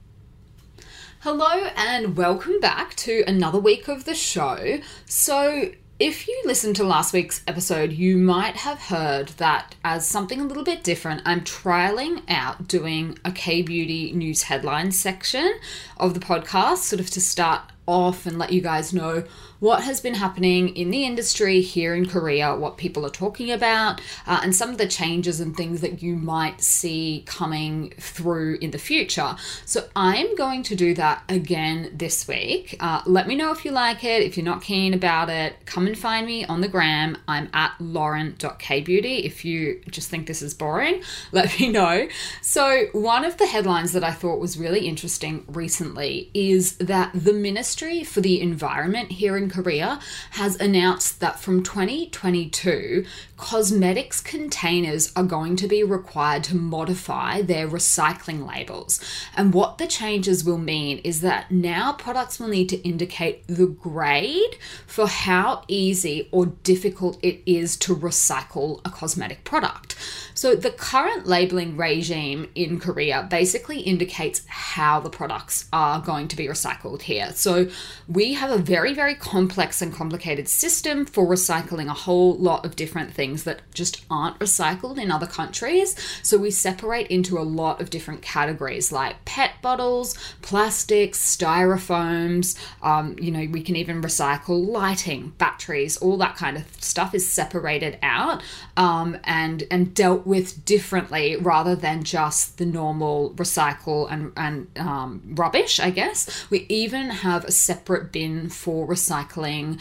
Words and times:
Hello, 1.22 1.64
and 1.76 2.16
welcome 2.16 2.60
back 2.60 2.94
to 2.94 3.24
another 3.26 3.58
week 3.58 3.88
of 3.88 4.04
the 4.04 4.14
show. 4.14 4.78
So, 5.04 5.72
if 6.00 6.26
you 6.26 6.42
listened 6.44 6.74
to 6.76 6.84
last 6.84 7.12
week's 7.12 7.42
episode, 7.46 7.92
you 7.92 8.16
might 8.16 8.56
have 8.56 8.78
heard 8.80 9.28
that 9.36 9.76
as 9.84 10.06
something 10.06 10.40
a 10.40 10.44
little 10.44 10.64
bit 10.64 10.82
different, 10.82 11.22
I'm 11.24 11.42
trialing 11.42 12.22
out 12.28 12.66
doing 12.66 13.16
a 13.24 13.30
K 13.30 13.62
Beauty 13.62 14.12
news 14.12 14.42
headlines 14.42 14.98
section 14.98 15.54
of 15.96 16.14
the 16.14 16.20
podcast, 16.20 16.78
sort 16.78 16.98
of 16.98 17.10
to 17.10 17.20
start 17.20 17.62
off 17.86 18.26
and 18.26 18.38
let 18.38 18.52
you 18.52 18.60
guys 18.60 18.92
know 18.92 19.24
what 19.60 19.82
has 19.84 20.00
been 20.00 20.14
happening 20.14 20.76
in 20.76 20.90
the 20.90 21.04
industry 21.04 21.60
here 21.60 21.94
in 21.94 22.06
Korea, 22.06 22.54
what 22.54 22.76
people 22.76 23.06
are 23.06 23.10
talking 23.10 23.50
about, 23.50 24.00
uh, 24.26 24.40
and 24.42 24.54
some 24.54 24.70
of 24.70 24.78
the 24.78 24.86
changes 24.86 25.40
and 25.40 25.56
things 25.56 25.80
that 25.80 26.02
you 26.02 26.16
might 26.16 26.60
see 26.60 27.22
coming 27.26 27.94
through 27.98 28.58
in 28.60 28.72
the 28.72 28.78
future. 28.78 29.36
So 29.64 29.88
I'm 29.96 30.34
going 30.36 30.64
to 30.64 30.76
do 30.76 30.92
that 30.94 31.22
again 31.28 31.90
this 31.94 32.28
week. 32.28 32.76
Uh, 32.78 33.00
let 33.06 33.26
me 33.26 33.36
know 33.36 33.52
if 33.52 33.64
you 33.64 33.70
like 33.70 34.04
it. 34.04 34.22
If 34.22 34.36
you're 34.36 34.44
not 34.44 34.60
keen 34.60 34.92
about 34.92 35.30
it, 35.30 35.64
come 35.64 35.86
and 35.86 35.96
find 35.96 36.26
me 36.26 36.44
on 36.44 36.60
the 36.60 36.68
gram. 36.68 37.16
I'm 37.26 37.48
at 37.54 37.72
lauren.kbeauty. 37.80 39.24
If 39.24 39.44
you 39.44 39.80
just 39.90 40.10
think 40.10 40.26
this 40.26 40.42
is 40.42 40.52
boring, 40.52 41.02
let 41.32 41.58
me 41.58 41.70
know. 41.70 42.08
So, 42.42 42.86
one 42.92 43.24
of 43.24 43.38
the 43.38 43.46
headlines 43.46 43.92
that 43.92 44.04
I 44.04 44.12
thought 44.12 44.40
was 44.40 44.58
really 44.58 44.86
interesting 44.86 45.44
recently 45.48 46.30
is 46.34 46.76
that 46.76 47.10
the 47.14 47.32
Ministry 47.32 47.73
for 47.74 48.20
the 48.20 48.40
Environment 48.40 49.10
here 49.10 49.36
in 49.36 49.50
Korea 49.50 49.98
has 50.30 50.54
announced 50.60 51.18
that 51.18 51.40
from 51.40 51.64
2022, 51.64 53.04
cosmetics 53.44 54.22
containers 54.22 55.12
are 55.14 55.22
going 55.22 55.54
to 55.54 55.68
be 55.68 55.84
required 55.84 56.42
to 56.42 56.56
modify 56.56 57.42
their 57.42 57.68
recycling 57.68 58.48
labels. 58.48 58.98
And 59.36 59.52
what 59.52 59.76
the 59.76 59.86
changes 59.86 60.42
will 60.44 60.56
mean 60.56 60.96
is 61.04 61.20
that 61.20 61.50
now 61.50 61.92
products 61.92 62.40
will 62.40 62.48
need 62.48 62.70
to 62.70 62.78
indicate 62.88 63.46
the 63.46 63.66
grade 63.66 64.56
for 64.86 65.06
how 65.06 65.62
easy 65.68 66.26
or 66.32 66.46
difficult 66.46 67.18
it 67.22 67.42
is 67.44 67.76
to 67.76 67.94
recycle 67.94 68.80
a 68.82 68.88
cosmetic 68.88 69.44
product. 69.44 69.94
So, 70.32 70.56
the 70.56 70.70
current 70.70 71.26
labeling 71.26 71.76
regime 71.76 72.48
in 72.54 72.80
Korea 72.80 73.26
basically 73.30 73.80
indicates 73.80 74.40
how 74.46 75.00
the 75.00 75.10
products 75.10 75.68
are 75.70 76.00
going 76.00 76.28
to 76.28 76.36
be 76.36 76.46
recycled 76.46 77.02
here. 77.02 77.30
So, 77.34 77.68
we 78.08 78.32
have 78.32 78.50
a 78.50 78.58
very, 78.58 78.94
very 78.94 79.14
complex 79.14 79.82
and 79.82 79.92
complicated 79.92 80.48
system 80.48 81.04
for 81.04 81.26
recycling 81.26 81.88
a 81.90 81.94
whole 81.94 82.36
lot 82.36 82.64
of 82.64 82.74
different 82.74 83.12
things 83.12 83.33
that 83.42 83.62
just 83.74 84.04
aren't 84.08 84.38
recycled 84.38 84.96
in 84.96 85.10
other 85.10 85.26
countries. 85.26 85.96
So, 86.22 86.38
we 86.38 86.52
separate 86.52 87.08
into 87.08 87.36
a 87.38 87.42
lot 87.42 87.80
of 87.80 87.90
different 87.90 88.22
categories 88.22 88.92
like 88.92 89.24
PET 89.24 89.50
bottles, 89.60 90.16
plastics, 90.42 91.18
styrofoams. 91.18 92.56
Um, 92.82 93.16
you 93.20 93.32
know, 93.32 93.48
we 93.50 93.62
can 93.62 93.74
even 93.74 94.00
recycle 94.00 94.64
lighting, 94.64 95.32
batteries, 95.38 95.96
all 95.96 96.16
that 96.18 96.36
kind 96.36 96.56
of 96.56 96.64
stuff 96.80 97.14
is 97.14 97.28
separated 97.28 97.98
out 98.02 98.42
um, 98.76 99.18
and 99.24 99.64
and 99.70 99.94
dealt 99.94 100.26
with 100.26 100.64
differently 100.64 101.36
rather 101.36 101.74
than 101.74 102.04
just 102.04 102.58
the 102.58 102.66
normal 102.66 103.30
recycle 103.30 104.10
and, 104.10 104.32
and 104.36 104.66
um, 104.78 105.22
rubbish, 105.34 105.80
I 105.80 105.90
guess. 105.90 106.46
We 106.50 106.66
even 106.68 107.10
have 107.10 107.44
a 107.44 107.52
separate 107.52 108.12
bin 108.12 108.48
for 108.48 108.86
recycling. 108.86 109.80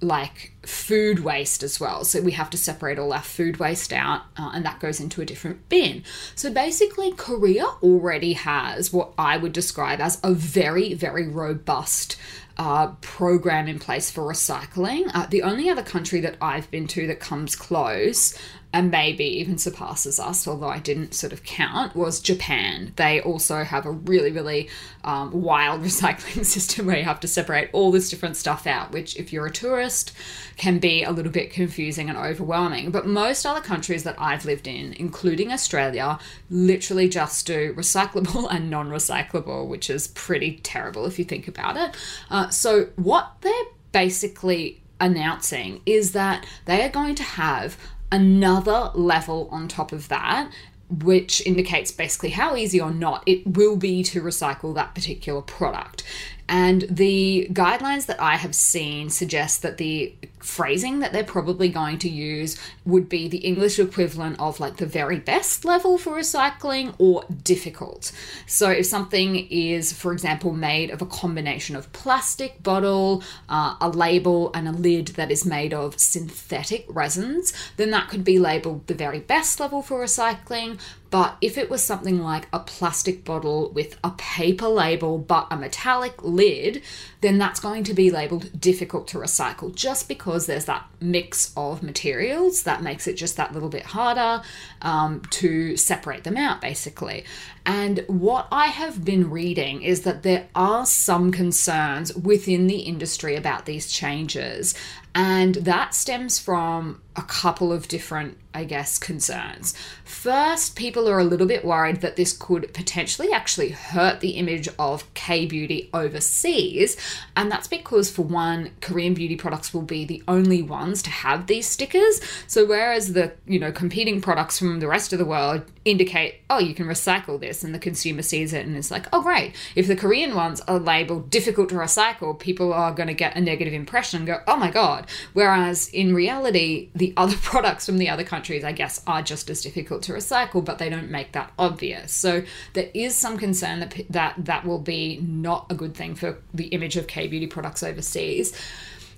Like 0.00 0.52
food 0.62 1.20
waste 1.20 1.62
as 1.62 1.80
well. 1.80 2.04
So 2.04 2.20
we 2.20 2.32
have 2.32 2.50
to 2.50 2.58
separate 2.58 2.98
all 2.98 3.12
our 3.12 3.22
food 3.22 3.58
waste 3.58 3.92
out, 3.92 4.22
uh, 4.36 4.50
and 4.52 4.64
that 4.64 4.80
goes 4.80 5.00
into 5.00 5.22
a 5.22 5.24
different 5.24 5.68
bin. 5.68 6.02
So 6.34 6.52
basically, 6.52 7.12
Korea 7.12 7.64
already 7.82 8.34
has 8.34 8.92
what 8.92 9.12
I 9.16 9.36
would 9.36 9.52
describe 9.52 10.00
as 10.00 10.20
a 10.22 10.34
very, 10.34 10.92
very 10.94 11.26
robust 11.26 12.16
uh, 12.56 12.88
program 13.00 13.66
in 13.66 13.78
place 13.78 14.10
for 14.10 14.22
recycling. 14.22 15.10
Uh, 15.14 15.26
the 15.26 15.42
only 15.42 15.68
other 15.68 15.82
country 15.82 16.20
that 16.20 16.36
I've 16.40 16.70
been 16.70 16.86
to 16.88 17.06
that 17.06 17.20
comes 17.20 17.56
close 17.56 18.38
and 18.74 18.90
maybe 18.90 19.24
even 19.24 19.56
surpasses 19.56 20.18
us, 20.18 20.48
although 20.48 20.68
I 20.68 20.80
didn't 20.80 21.14
sort 21.14 21.32
of 21.32 21.44
count, 21.44 21.94
was 21.94 22.18
Japan. 22.18 22.92
They 22.96 23.20
also 23.20 23.62
have 23.62 23.86
a 23.86 23.92
really, 23.92 24.32
really 24.32 24.68
um, 25.04 25.30
wild 25.30 25.80
recycling 25.84 26.44
system 26.44 26.86
where 26.86 26.98
you 26.98 27.04
have 27.04 27.20
to 27.20 27.28
separate 27.28 27.70
all 27.72 27.92
this 27.92 28.10
different 28.10 28.36
stuff 28.36 28.66
out, 28.66 28.90
which, 28.90 29.14
if 29.16 29.32
you're 29.32 29.46
a 29.46 29.52
tourist, 29.52 30.12
can 30.56 30.80
be 30.80 31.04
a 31.04 31.12
little 31.12 31.30
bit 31.30 31.52
confusing 31.52 32.08
and 32.08 32.18
overwhelming. 32.18 32.90
But 32.90 33.06
most 33.06 33.46
other 33.46 33.60
countries 33.60 34.02
that 34.02 34.20
I've 34.20 34.44
lived 34.44 34.66
in, 34.66 34.92
including 34.94 35.52
Australia, 35.52 36.18
literally 36.50 37.08
just 37.08 37.46
do 37.46 37.74
recyclable 37.74 38.48
and 38.50 38.70
non 38.70 38.88
recyclable, 38.88 39.68
which 39.68 39.88
is 39.88 40.08
pretty 40.08 40.58
terrible 40.64 41.06
if 41.06 41.16
you 41.16 41.24
think 41.24 41.46
about 41.46 41.76
it. 41.76 41.96
Uh, 42.28 42.48
so, 42.48 42.88
what 42.96 43.36
they're 43.42 43.52
basically 43.92 44.82
announcing 45.00 45.80
is 45.86 46.12
that 46.12 46.46
they 46.64 46.82
are 46.82 46.88
going 46.88 47.14
to 47.14 47.22
have 47.22 47.76
another 48.12 48.90
level 48.94 49.48
on 49.50 49.68
top 49.68 49.92
of 49.92 50.08
that 50.08 50.50
which 50.90 51.44
indicates 51.46 51.90
basically 51.90 52.30
how 52.30 52.54
easy 52.56 52.80
or 52.80 52.90
not 52.90 53.22
it 53.26 53.46
will 53.46 53.76
be 53.76 54.02
to 54.02 54.20
recycle 54.22 54.74
that 54.74 54.94
particular 54.94 55.40
product. 55.40 56.04
And 56.48 56.82
the 56.90 57.48
guidelines 57.52 58.06
that 58.06 58.20
I 58.20 58.36
have 58.36 58.54
seen 58.54 59.08
suggest 59.08 59.62
that 59.62 59.78
the 59.78 60.14
phrasing 60.40 60.98
that 60.98 61.10
they're 61.10 61.24
probably 61.24 61.70
going 61.70 61.98
to 61.98 62.08
use 62.08 62.58
would 62.84 63.08
be 63.08 63.28
the 63.28 63.38
English 63.38 63.78
equivalent 63.78 64.38
of 64.38 64.60
like 64.60 64.76
the 64.76 64.84
very 64.84 65.18
best 65.18 65.64
level 65.64 65.96
for 65.96 66.12
recycling 66.12 66.94
or 66.98 67.24
difficult. 67.42 68.12
So, 68.46 68.68
if 68.70 68.84
something 68.84 69.48
is, 69.48 69.92
for 69.92 70.12
example, 70.12 70.52
made 70.52 70.90
of 70.90 71.00
a 71.00 71.06
combination 71.06 71.76
of 71.76 71.90
plastic 71.92 72.62
bottle, 72.62 73.22
uh, 73.48 73.76
a 73.80 73.88
label, 73.88 74.50
and 74.52 74.68
a 74.68 74.72
lid 74.72 75.08
that 75.08 75.30
is 75.30 75.46
made 75.46 75.72
of 75.72 75.98
synthetic 75.98 76.84
resins, 76.88 77.54
then 77.78 77.90
that 77.90 78.08
could 78.10 78.24
be 78.24 78.38
labeled 78.38 78.86
the 78.86 78.94
very 78.94 79.20
best 79.20 79.60
level 79.60 79.80
for 79.80 80.00
recycling. 80.00 80.78
But 81.14 81.36
if 81.40 81.56
it 81.58 81.70
was 81.70 81.84
something 81.84 82.18
like 82.18 82.48
a 82.52 82.58
plastic 82.58 83.24
bottle 83.24 83.70
with 83.70 83.96
a 84.02 84.10
paper 84.18 84.66
label 84.66 85.16
but 85.16 85.46
a 85.48 85.56
metallic 85.56 86.24
lid, 86.24 86.82
then 87.20 87.38
that's 87.38 87.60
going 87.60 87.84
to 87.84 87.94
be 87.94 88.10
labeled 88.10 88.60
difficult 88.60 89.06
to 89.08 89.18
recycle 89.18 89.72
just 89.72 90.08
because 90.08 90.46
there's 90.46 90.64
that 90.64 90.84
mix 91.00 91.52
of 91.56 91.84
materials 91.84 92.64
that 92.64 92.82
makes 92.82 93.06
it 93.06 93.14
just 93.14 93.36
that 93.36 93.52
little 93.52 93.68
bit 93.68 93.84
harder 93.84 94.42
um, 94.82 95.22
to 95.30 95.76
separate 95.76 96.24
them 96.24 96.36
out, 96.36 96.60
basically. 96.60 97.24
And 97.64 98.04
what 98.08 98.48
I 98.50 98.66
have 98.66 99.04
been 99.04 99.30
reading 99.30 99.82
is 99.82 100.00
that 100.00 100.24
there 100.24 100.48
are 100.56 100.84
some 100.84 101.30
concerns 101.30 102.12
within 102.16 102.66
the 102.66 102.80
industry 102.80 103.36
about 103.36 103.66
these 103.66 103.88
changes. 103.88 104.74
And 105.14 105.54
that 105.54 105.94
stems 105.94 106.40
from 106.40 107.02
a 107.14 107.22
couple 107.22 107.72
of 107.72 107.86
different 107.86 108.36
I 108.54 108.64
guess, 108.64 108.98
concerns. 108.98 109.74
First, 110.04 110.76
people 110.76 111.08
are 111.08 111.18
a 111.18 111.24
little 111.24 111.46
bit 111.46 111.64
worried 111.64 112.00
that 112.02 112.16
this 112.16 112.32
could 112.32 112.72
potentially 112.72 113.32
actually 113.32 113.70
hurt 113.70 114.20
the 114.20 114.30
image 114.30 114.68
of 114.78 115.12
K 115.14 115.44
beauty 115.44 115.90
overseas. 115.92 116.96
And 117.36 117.50
that's 117.50 117.66
because, 117.66 118.10
for 118.10 118.22
one, 118.22 118.70
Korean 118.80 119.12
beauty 119.12 119.36
products 119.36 119.74
will 119.74 119.82
be 119.82 120.04
the 120.04 120.22
only 120.28 120.62
ones 120.62 121.02
to 121.02 121.10
have 121.10 121.46
these 121.48 121.66
stickers. 121.66 122.20
So, 122.46 122.64
whereas 122.64 123.12
the, 123.12 123.32
you 123.46 123.58
know, 123.58 123.72
competing 123.72 124.20
products 124.20 124.58
from 124.58 124.78
the 124.78 124.88
rest 124.88 125.12
of 125.12 125.18
the 125.18 125.24
world 125.24 125.62
indicate, 125.84 126.36
oh, 126.48 126.58
you 126.58 126.74
can 126.74 126.86
recycle 126.86 127.38
this, 127.38 127.64
and 127.64 127.74
the 127.74 127.78
consumer 127.78 128.22
sees 128.22 128.52
it 128.52 128.64
and 128.64 128.76
is 128.76 128.90
like, 128.90 129.06
oh, 129.12 129.22
great. 129.22 129.54
If 129.74 129.86
the 129.86 129.96
Korean 129.96 130.34
ones 130.34 130.60
are 130.62 130.78
labeled 130.78 131.30
difficult 131.30 131.68
to 131.70 131.74
recycle, 131.74 132.38
people 132.38 132.72
are 132.72 132.92
going 132.92 133.08
to 133.08 133.14
get 133.14 133.36
a 133.36 133.40
negative 133.40 133.74
impression 133.74 134.18
and 134.18 134.26
go, 134.26 134.40
oh 134.46 134.56
my 134.56 134.70
God. 134.70 135.06
Whereas 135.32 135.88
in 135.88 136.14
reality, 136.14 136.90
the 136.94 137.12
other 137.16 137.36
products 137.42 137.86
from 137.86 137.98
the 137.98 138.08
other 138.08 138.24
countries, 138.24 138.43
I 138.50 138.72
guess, 138.72 139.02
are 139.06 139.22
just 139.22 139.48
as 139.48 139.62
difficult 139.62 140.02
to 140.04 140.12
recycle, 140.12 140.64
but 140.64 140.78
they 140.78 140.90
don't 140.90 141.10
make 141.10 141.32
that 141.32 141.52
obvious. 141.58 142.12
So 142.12 142.42
there 142.74 142.90
is 142.92 143.14
some 143.14 143.38
concern 143.38 143.80
that 143.80 143.94
that, 144.10 144.34
that 144.38 144.66
will 144.66 144.80
be 144.80 145.20
not 145.22 145.66
a 145.70 145.74
good 145.74 145.94
thing 145.94 146.14
for 146.14 146.38
the 146.52 146.66
image 146.66 146.96
of 146.96 147.06
K 147.06 147.26
beauty 147.26 147.46
products 147.46 147.82
overseas. 147.82 148.52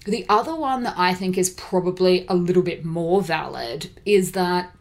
The 0.05 0.25
other 0.29 0.55
one 0.55 0.85
that 0.85 0.95
I 0.97 1.15
think 1.15 1.37
is 1.37 1.51
probably 1.51 2.27
a 2.29 2.35
little 2.35 2.63
bit 2.63 2.85
more 2.85 3.21
valid 3.21 3.91
is 4.05 4.33
that 4.33 4.76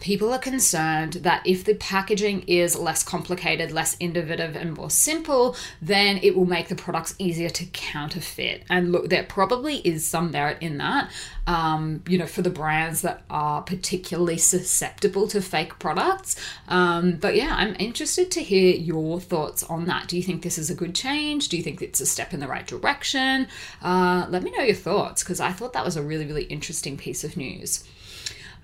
people 0.00 0.32
are 0.32 0.38
concerned 0.38 1.14
that 1.14 1.46
if 1.46 1.64
the 1.64 1.74
packaging 1.74 2.42
is 2.42 2.78
less 2.78 3.02
complicated, 3.02 3.72
less 3.72 3.96
innovative, 4.00 4.56
and 4.56 4.74
more 4.74 4.90
simple, 4.90 5.56
then 5.80 6.18
it 6.22 6.36
will 6.36 6.46
make 6.46 6.68
the 6.68 6.74
products 6.74 7.14
easier 7.18 7.48
to 7.50 7.66
counterfeit. 7.66 8.64
And 8.68 8.92
look, 8.92 9.08
there 9.08 9.24
probably 9.24 9.76
is 9.78 10.06
some 10.06 10.30
merit 10.30 10.58
in 10.60 10.78
that. 10.78 11.10
Um, 11.46 12.02
you 12.06 12.18
know, 12.18 12.26
for 12.26 12.42
the 12.42 12.50
brands 12.50 13.00
that 13.00 13.22
are 13.30 13.62
particularly 13.62 14.36
susceptible 14.36 15.28
to 15.28 15.40
fake 15.40 15.78
products. 15.78 16.36
Um, 16.68 17.12
but 17.12 17.36
yeah, 17.36 17.54
I'm 17.56 17.74
interested 17.78 18.30
to 18.32 18.42
hear 18.42 18.74
your 18.74 19.18
thoughts 19.18 19.62
on 19.62 19.86
that. 19.86 20.08
Do 20.08 20.18
you 20.18 20.22
think 20.22 20.42
this 20.42 20.58
is 20.58 20.68
a 20.68 20.74
good 20.74 20.94
change? 20.94 21.48
Do 21.48 21.56
you 21.56 21.62
think 21.62 21.80
it's 21.80 22.02
a 22.02 22.06
step 22.06 22.34
in 22.34 22.40
the 22.40 22.48
right 22.48 22.66
direction? 22.66 23.48
Uh, 23.80 24.26
let 24.28 24.42
me 24.42 24.50
know 24.50 24.62
your 24.62 24.74
thoughts 24.74 25.22
because 25.22 25.40
I 25.40 25.52
thought 25.52 25.72
that 25.72 25.86
was 25.86 25.96
a 25.96 26.02
really, 26.02 26.26
really 26.26 26.44
interesting 26.44 26.98
piece 26.98 27.24
of 27.24 27.36
news. 27.36 27.82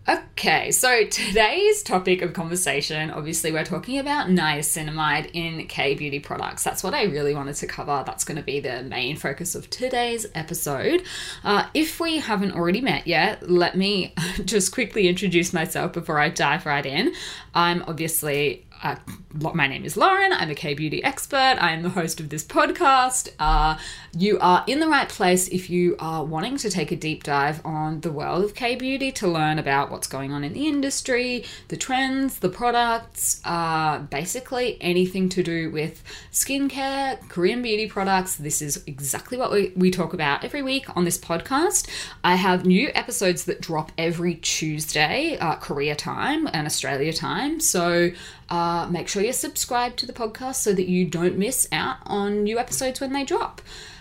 Okay, 0.06 0.70
so 0.70 1.06
today's 1.06 1.82
topic 1.82 2.20
of 2.20 2.34
conversation, 2.34 3.10
obviously, 3.10 3.52
we're 3.52 3.64
talking 3.64 3.98
about 3.98 4.28
niacinamide 4.28 5.30
in 5.32 5.66
K 5.66 5.94
beauty 5.94 6.20
products. 6.20 6.62
That's 6.62 6.84
what 6.84 6.92
I 6.92 7.04
really 7.04 7.34
wanted 7.34 7.54
to 7.56 7.66
cover. 7.66 8.02
That's 8.04 8.22
going 8.22 8.36
to 8.36 8.42
be 8.42 8.60
the 8.60 8.82
main 8.82 9.16
focus 9.16 9.54
of 9.54 9.70
today's 9.70 10.26
episode. 10.34 11.04
Uh, 11.42 11.68
if 11.72 12.00
we 12.00 12.18
haven't 12.18 12.52
already 12.52 12.82
met 12.82 13.06
yet, 13.06 13.48
let 13.48 13.78
me 13.78 14.12
just 14.44 14.72
quickly 14.72 15.08
introduce 15.08 15.54
myself 15.54 15.94
before 15.94 16.18
I 16.18 16.28
dive 16.28 16.66
right 16.66 16.84
in. 16.84 17.14
I'm 17.54 17.82
obviously 17.88 18.66
uh, 18.84 18.96
my 19.32 19.66
name 19.66 19.84
is 19.84 19.96
Lauren. 19.96 20.32
I'm 20.32 20.50
a 20.50 20.54
K 20.54 20.74
beauty 20.74 21.02
expert. 21.02 21.56
I 21.58 21.72
am 21.72 21.82
the 21.82 21.88
host 21.88 22.20
of 22.20 22.28
this 22.28 22.44
podcast. 22.44 23.30
Uh, 23.38 23.78
you 24.16 24.38
are 24.40 24.62
in 24.66 24.78
the 24.78 24.86
right 24.86 25.08
place 25.08 25.48
if 25.48 25.70
you 25.70 25.96
are 25.98 26.22
wanting 26.22 26.58
to 26.58 26.70
take 26.70 26.92
a 26.92 26.96
deep 26.96 27.22
dive 27.24 27.64
on 27.64 28.02
the 28.02 28.12
world 28.12 28.44
of 28.44 28.54
K 28.54 28.76
beauty 28.76 29.10
to 29.12 29.26
learn 29.26 29.58
about 29.58 29.90
what's 29.90 30.06
going 30.06 30.32
on 30.32 30.44
in 30.44 30.52
the 30.52 30.68
industry, 30.68 31.46
the 31.68 31.78
trends, 31.78 32.40
the 32.40 32.50
products, 32.50 33.40
uh, 33.46 34.00
basically 34.00 34.76
anything 34.82 35.30
to 35.30 35.42
do 35.42 35.70
with 35.70 36.02
skincare, 36.30 37.18
Korean 37.30 37.62
beauty 37.62 37.88
products. 37.88 38.36
This 38.36 38.60
is 38.60 38.84
exactly 38.86 39.38
what 39.38 39.50
we, 39.50 39.72
we 39.74 39.90
talk 39.90 40.12
about 40.12 40.44
every 40.44 40.62
week 40.62 40.94
on 40.94 41.06
this 41.06 41.16
podcast. 41.16 41.88
I 42.22 42.34
have 42.34 42.66
new 42.66 42.90
episodes 42.94 43.46
that 43.46 43.62
drop 43.62 43.92
every 43.96 44.34
Tuesday, 44.34 45.38
uh, 45.38 45.56
Korea 45.56 45.96
time 45.96 46.46
and 46.52 46.66
Australia 46.66 47.14
time. 47.14 47.60
So 47.60 48.10
uh, 48.50 48.86
make 48.90 49.08
sure 49.08 49.22
you're 49.22 49.32
subscribed 49.32 49.98
to 49.98 50.06
the 50.06 50.12
podcast 50.12 50.56
so 50.56 50.72
that 50.72 50.88
you 50.88 51.04
don't 51.04 51.36
miss 51.38 51.68
out 51.72 51.98
on 52.06 52.42
new 52.44 52.58
episodes 52.58 53.00
when 53.00 53.12
they 53.12 53.24
drop. 53.24 53.60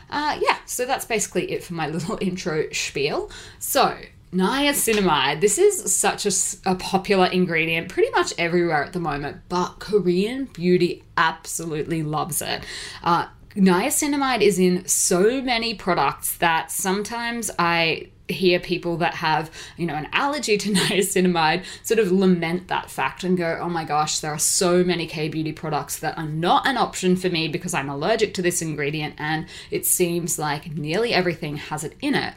Uh, 0.10 0.38
yeah, 0.42 0.58
so 0.66 0.86
that's 0.86 1.06
basically 1.06 1.52
it 1.52 1.64
for 1.64 1.74
my 1.74 1.88
little 1.90 2.18
intro 2.22 2.70
spiel. 2.72 3.32
So, 3.60 3.98
niacinamide. 4.34 5.42
This 5.42 5.58
is 5.58 5.96
such 5.96 6.26
a, 6.26 6.72
a, 6.72 6.76
popular 6.76 7.28
ingredient 7.28 7.90
pretty 7.90 8.10
much 8.12 8.34
everywhere 8.38 8.84
at 8.84 8.94
the 8.94 9.00
moment, 9.00 9.42
but 9.50 9.80
Korean 9.80 10.46
beauty 10.46 11.04
absolutely 11.18 12.04
loves 12.04 12.42
it. 12.42 12.64
Uh, 13.04 13.28
niacinamide 13.56 14.42
is 14.42 14.60
in 14.60 14.86
so 14.88 15.42
many 15.42 15.76
products 15.76 16.38
that 16.38 16.72
sometimes 16.72 17.52
I 17.60 18.10
hear 18.30 18.60
people 18.60 18.98
that 18.98 19.16
have, 19.16 19.52
you 19.78 19.86
know, 19.86 19.96
an 19.96 20.08
allergy 20.12 20.58
to 20.58 20.70
niacinamide 20.74 21.64
sort 21.84 22.00
of 22.00 22.12
lament 22.12 22.68
that 22.68 22.90
fact 22.90 23.24
and 23.24 23.38
go, 23.38 23.60
oh 23.62 23.70
my 23.70 23.84
gosh, 23.84 24.20
there 24.20 24.32
are 24.32 24.40
so 24.40 24.84
many 24.84 25.06
K 25.06 25.28
beauty 25.28 25.52
products 25.52 26.00
that 26.00 26.18
are 26.18 26.28
not 26.28 26.66
an 26.68 26.78
option 26.78 27.16
for 27.16 27.30
me 27.30 27.48
because 27.48 27.74
I'm 27.74 27.90
allergic 27.90 28.34
to 28.36 28.42
this 28.42 28.62
ingredient 28.62 29.16
and 29.18 29.48
it 29.72 29.86
seems 29.86 30.40
like 30.40 30.76
nearly 30.76 31.14
everything 31.14 31.58
has 31.58 31.84
it 31.84 31.96
in 32.02 32.16
it. 32.16 32.34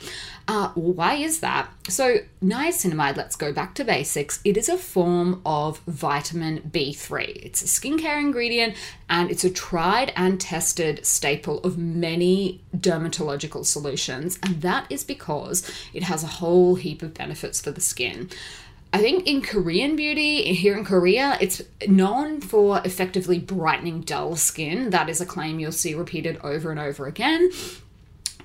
Uh, 0.49 0.69
why 0.75 1.15
is 1.15 1.41
that? 1.41 1.69
So, 1.89 2.19
niacinamide, 2.43 3.17
let's 3.17 3.35
go 3.35 3.53
back 3.53 3.75
to 3.75 3.85
basics. 3.85 4.41
It 4.45 4.57
is 4.57 4.69
a 4.69 4.79
form 4.79 5.43
of 5.45 5.81
vitamin 5.89 6.71
B3. 6.71 7.45
It's 7.45 7.63
a 7.63 7.67
skincare 7.67 8.21
ingredient 8.21 8.77
and 9.09 9.29
it's 9.29 9.43
a 9.43 9.51
tried 9.51 10.13
and 10.15 10.41
tested 10.41 11.05
staple 11.05 11.59
of 11.61 11.77
many 11.79 12.61
dermatological 12.77 13.67
solutions. 13.67 14.39
And 14.43 14.63
that 14.63 14.87
is 14.89 15.03
because 15.03 15.69
it 15.93 16.05
has 16.05 16.23
a 16.23 16.29
whole 16.29 16.75
heap 16.77 17.03
of 17.03 17.15
benefits 17.15 17.61
for 17.61 17.71
the 17.71 17.81
skin. 17.81 18.31
I 18.93 18.99
think 18.99 19.27
in 19.27 19.43
Korean 19.43 19.97
beauty, 19.97 20.55
here 20.55 20.77
in 20.77 20.85
Korea, 20.85 21.37
it's 21.41 21.61
known 21.87 22.41
for 22.41 22.81
effectively 22.85 23.39
brightening 23.39 24.01
dull 24.03 24.37
skin. 24.37 24.91
That 24.91 25.11
is 25.11 25.21
a 25.21 25.27
claim 25.27 25.59
you'll 25.59 25.73
see 25.73 25.95
repeated 25.95 26.39
over 26.43 26.71
and 26.71 26.81
over 26.81 27.07
again. 27.07 27.51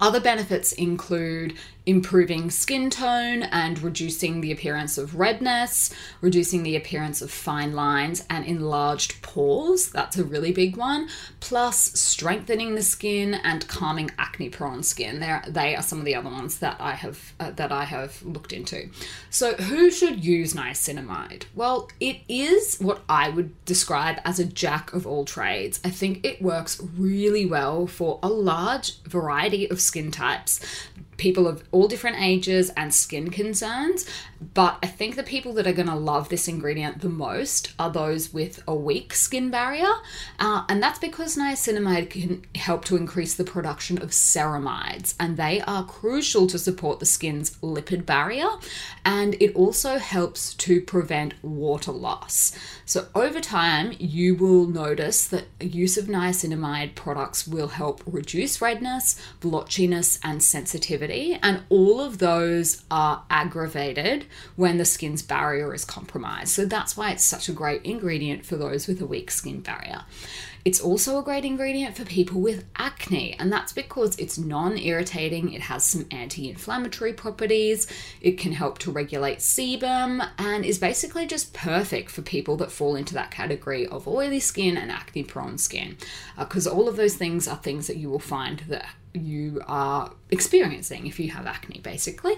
Other 0.01 0.19
benefits 0.19 0.71
include 0.71 1.53
improving 1.85 2.51
skin 2.51 2.89
tone 2.89 3.43
and 3.43 3.81
reducing 3.81 4.41
the 4.41 4.51
appearance 4.51 4.97
of 4.97 5.15
redness, 5.15 5.91
reducing 6.21 6.63
the 6.63 6.75
appearance 6.75 7.21
of 7.21 7.31
fine 7.31 7.73
lines 7.73 8.23
and 8.29 8.45
enlarged 8.45 9.21
pores. 9.21 9.89
That's 9.89 10.17
a 10.17 10.23
really 10.23 10.51
big 10.51 10.77
one. 10.77 11.09
Plus, 11.39 11.77
strengthening 11.99 12.75
the 12.75 12.83
skin 12.83 13.33
and 13.33 13.67
calming 13.67 14.11
acne-prone 14.19 14.83
skin. 14.83 15.19
They're, 15.19 15.43
they 15.47 15.75
are 15.75 15.81
some 15.81 15.99
of 15.99 16.05
the 16.05 16.15
other 16.15 16.29
ones 16.29 16.59
that 16.59 16.77
I 16.79 16.91
have 16.91 17.33
uh, 17.39 17.51
that 17.51 17.71
I 17.71 17.85
have 17.85 18.21
looked 18.23 18.53
into. 18.53 18.89
So, 19.29 19.53
who 19.53 19.89
should 19.89 20.23
use 20.23 20.53
niacinamide? 20.53 21.45
Well, 21.55 21.89
it 21.99 22.17
is 22.29 22.77
what 22.79 23.01
I 23.09 23.29
would 23.29 23.65
describe 23.65 24.19
as 24.23 24.39
a 24.39 24.45
jack 24.45 24.93
of 24.93 25.07
all 25.07 25.25
trades. 25.25 25.79
I 25.83 25.89
think 25.89 26.25
it 26.25 26.41
works 26.41 26.81
really 26.97 27.45
well 27.45 27.87
for 27.87 28.19
a 28.21 28.29
large 28.29 29.01
variety 29.03 29.69
of 29.69 29.81
skin 29.91 30.09
types 30.09 30.59
people 31.17 31.47
of 31.47 31.63
all 31.71 31.87
different 31.87 32.19
ages 32.19 32.71
and 32.75 32.93
skin 32.93 33.29
concerns. 33.29 34.05
But 34.53 34.79
I 34.81 34.87
think 34.87 35.15
the 35.15 35.23
people 35.23 35.53
that 35.53 35.67
are 35.67 35.73
going 35.73 35.87
to 35.87 35.95
love 35.95 36.29
this 36.29 36.47
ingredient 36.47 37.01
the 37.01 37.09
most 37.09 37.73
are 37.77 37.91
those 37.91 38.33
with 38.33 38.63
a 38.67 38.73
weak 38.73 39.13
skin 39.13 39.51
barrier. 39.51 39.91
Uh, 40.39 40.63
and 40.67 40.81
that's 40.81 40.97
because 40.97 41.37
niacinamide 41.37 42.09
can 42.09 42.43
help 42.55 42.83
to 42.85 42.97
increase 42.97 43.35
the 43.35 43.43
production 43.43 44.01
of 44.01 44.09
ceramides, 44.09 45.13
and 45.19 45.37
they 45.37 45.61
are 45.61 45.85
crucial 45.85 46.47
to 46.47 46.57
support 46.57 46.99
the 46.99 47.05
skin's 47.05 47.51
lipid 47.57 48.05
barrier. 48.05 48.47
And 49.05 49.35
it 49.39 49.55
also 49.55 49.99
helps 49.99 50.55
to 50.55 50.81
prevent 50.81 51.35
water 51.43 51.91
loss. 51.91 52.57
So, 52.85 53.07
over 53.13 53.39
time, 53.39 53.93
you 53.99 54.35
will 54.35 54.65
notice 54.65 55.27
that 55.27 55.45
use 55.59 55.97
of 55.97 56.05
niacinamide 56.05 56.95
products 56.95 57.47
will 57.47 57.69
help 57.69 58.01
reduce 58.05 58.59
redness, 58.59 59.21
blotchiness, 59.39 60.19
and 60.23 60.41
sensitivity. 60.41 61.37
And 61.43 61.61
all 61.69 62.01
of 62.01 62.17
those 62.17 62.83
are 62.89 63.23
aggravated 63.29 64.25
when 64.55 64.77
the 64.77 64.85
skin's 64.85 65.21
barrier 65.21 65.73
is 65.73 65.85
compromised. 65.85 66.49
So, 66.49 66.65
that's 66.65 66.95
why 66.95 67.11
it's 67.11 67.23
such 67.23 67.49
a 67.49 67.53
great 67.53 67.83
ingredient 67.83 68.45
for 68.45 68.57
those 68.57 68.87
with 68.87 69.01
a 69.01 69.05
weak 69.05 69.31
skin 69.31 69.61
barrier. 69.61 70.03
It's 70.63 70.79
also 70.79 71.19
a 71.19 71.23
great 71.23 71.45
ingredient 71.45 71.97
for 71.97 72.05
people 72.05 72.39
with 72.39 72.65
acne, 72.75 73.35
and 73.39 73.51
that's 73.51 73.73
because 73.73 74.15
it's 74.17 74.37
non 74.37 74.77
irritating, 74.77 75.53
it 75.53 75.61
has 75.61 75.83
some 75.83 76.05
anti 76.11 76.49
inflammatory 76.49 77.13
properties, 77.13 77.87
it 78.21 78.37
can 78.37 78.51
help 78.51 78.79
to 78.79 78.91
regulate 78.91 79.39
sebum, 79.39 80.27
and 80.37 80.65
is 80.65 80.79
basically 80.79 81.25
just 81.25 81.53
perfect 81.53 82.11
for 82.11 82.21
people 82.21 82.57
that 82.57 82.71
fall 82.71 82.95
into 82.95 83.13
that 83.13 83.31
category 83.31 83.87
of 83.87 84.07
oily 84.07 84.39
skin 84.39 84.77
and 84.77 84.91
acne 84.91 85.23
prone 85.23 85.57
skin. 85.57 85.97
Because 86.37 86.67
uh, 86.67 86.71
all 86.71 86.87
of 86.87 86.95
those 86.95 87.15
things 87.15 87.47
are 87.47 87.57
things 87.57 87.87
that 87.87 87.97
you 87.97 88.09
will 88.09 88.19
find 88.19 88.59
that 88.67 88.85
you 89.13 89.61
are 89.67 90.11
experiencing 90.29 91.05
if 91.07 91.19
you 91.19 91.29
have 91.31 91.45
acne, 91.45 91.79
basically. 91.83 92.35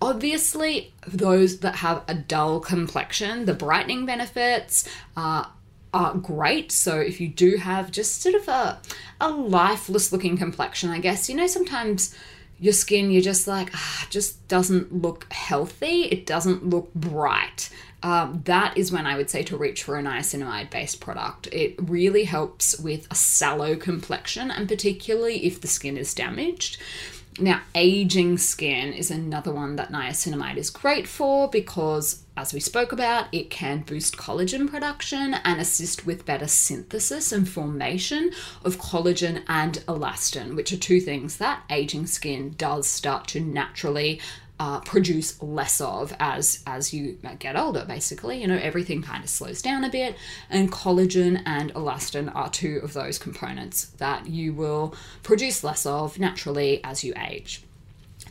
Obviously, 0.00 0.92
those 1.06 1.58
that 1.58 1.76
have 1.76 2.02
a 2.08 2.14
dull 2.14 2.60
complexion, 2.60 3.44
the 3.44 3.54
brightening 3.54 4.06
benefits 4.06 4.88
are 5.16 5.50
are 5.92 6.14
great. 6.14 6.72
So 6.72 6.98
if 6.98 7.20
you 7.20 7.28
do 7.28 7.56
have 7.56 7.90
just 7.90 8.20
sort 8.22 8.34
of 8.34 8.48
a, 8.48 8.80
a 9.20 9.30
lifeless 9.30 10.12
looking 10.12 10.36
complexion, 10.36 10.90
I 10.90 10.98
guess, 10.98 11.28
you 11.28 11.36
know, 11.36 11.46
sometimes 11.46 12.14
your 12.58 12.72
skin, 12.72 13.10
you're 13.10 13.22
just 13.22 13.46
like, 13.46 13.70
ah, 13.74 14.06
just 14.10 14.46
doesn't 14.48 15.02
look 15.02 15.30
healthy. 15.32 16.04
It 16.04 16.26
doesn't 16.26 16.68
look 16.68 16.92
bright. 16.94 17.70
Um, 18.02 18.42
that 18.44 18.76
is 18.76 18.92
when 18.92 19.06
I 19.06 19.16
would 19.16 19.30
say 19.30 19.42
to 19.44 19.56
reach 19.56 19.82
for 19.82 19.98
a 19.98 20.02
niacinamide 20.02 20.70
based 20.70 21.00
product. 21.00 21.48
It 21.52 21.74
really 21.80 22.24
helps 22.24 22.78
with 22.78 23.06
a 23.10 23.14
sallow 23.14 23.74
complexion, 23.76 24.50
and 24.50 24.68
particularly 24.68 25.44
if 25.46 25.60
the 25.60 25.68
skin 25.68 25.96
is 25.96 26.14
damaged. 26.14 26.78
Now, 27.38 27.60
aging 27.74 28.38
skin 28.38 28.94
is 28.94 29.10
another 29.10 29.52
one 29.52 29.76
that 29.76 29.92
niacinamide 29.92 30.56
is 30.56 30.70
great 30.70 31.06
for 31.06 31.50
because, 31.50 32.22
as 32.34 32.54
we 32.54 32.60
spoke 32.60 32.92
about, 32.92 33.26
it 33.30 33.50
can 33.50 33.80
boost 33.80 34.16
collagen 34.16 34.70
production 34.70 35.34
and 35.44 35.60
assist 35.60 36.06
with 36.06 36.24
better 36.24 36.46
synthesis 36.46 37.32
and 37.32 37.46
formation 37.46 38.32
of 38.64 38.78
collagen 38.78 39.42
and 39.48 39.84
elastin, 39.86 40.56
which 40.56 40.72
are 40.72 40.78
two 40.78 41.00
things 41.00 41.36
that 41.36 41.62
aging 41.68 42.06
skin 42.06 42.54
does 42.56 42.86
start 42.86 43.28
to 43.28 43.40
naturally 43.40 44.18
uh, 44.58 44.80
produce 44.80 45.42
less 45.42 45.80
of 45.80 46.14
as 46.18 46.62
as 46.66 46.92
you 46.92 47.18
get 47.38 47.56
older 47.56 47.84
basically 47.86 48.40
you 48.40 48.46
know 48.46 48.56
everything 48.56 49.02
kind 49.02 49.22
of 49.22 49.28
slows 49.28 49.60
down 49.60 49.84
a 49.84 49.90
bit 49.90 50.16
and 50.48 50.72
collagen 50.72 51.42
and 51.44 51.72
elastin 51.74 52.34
are 52.34 52.48
two 52.48 52.80
of 52.82 52.94
those 52.94 53.18
components 53.18 53.86
that 53.98 54.26
you 54.26 54.54
will 54.54 54.94
produce 55.22 55.62
less 55.62 55.84
of 55.84 56.18
naturally 56.18 56.82
as 56.84 57.04
you 57.04 57.12
age 57.28 57.62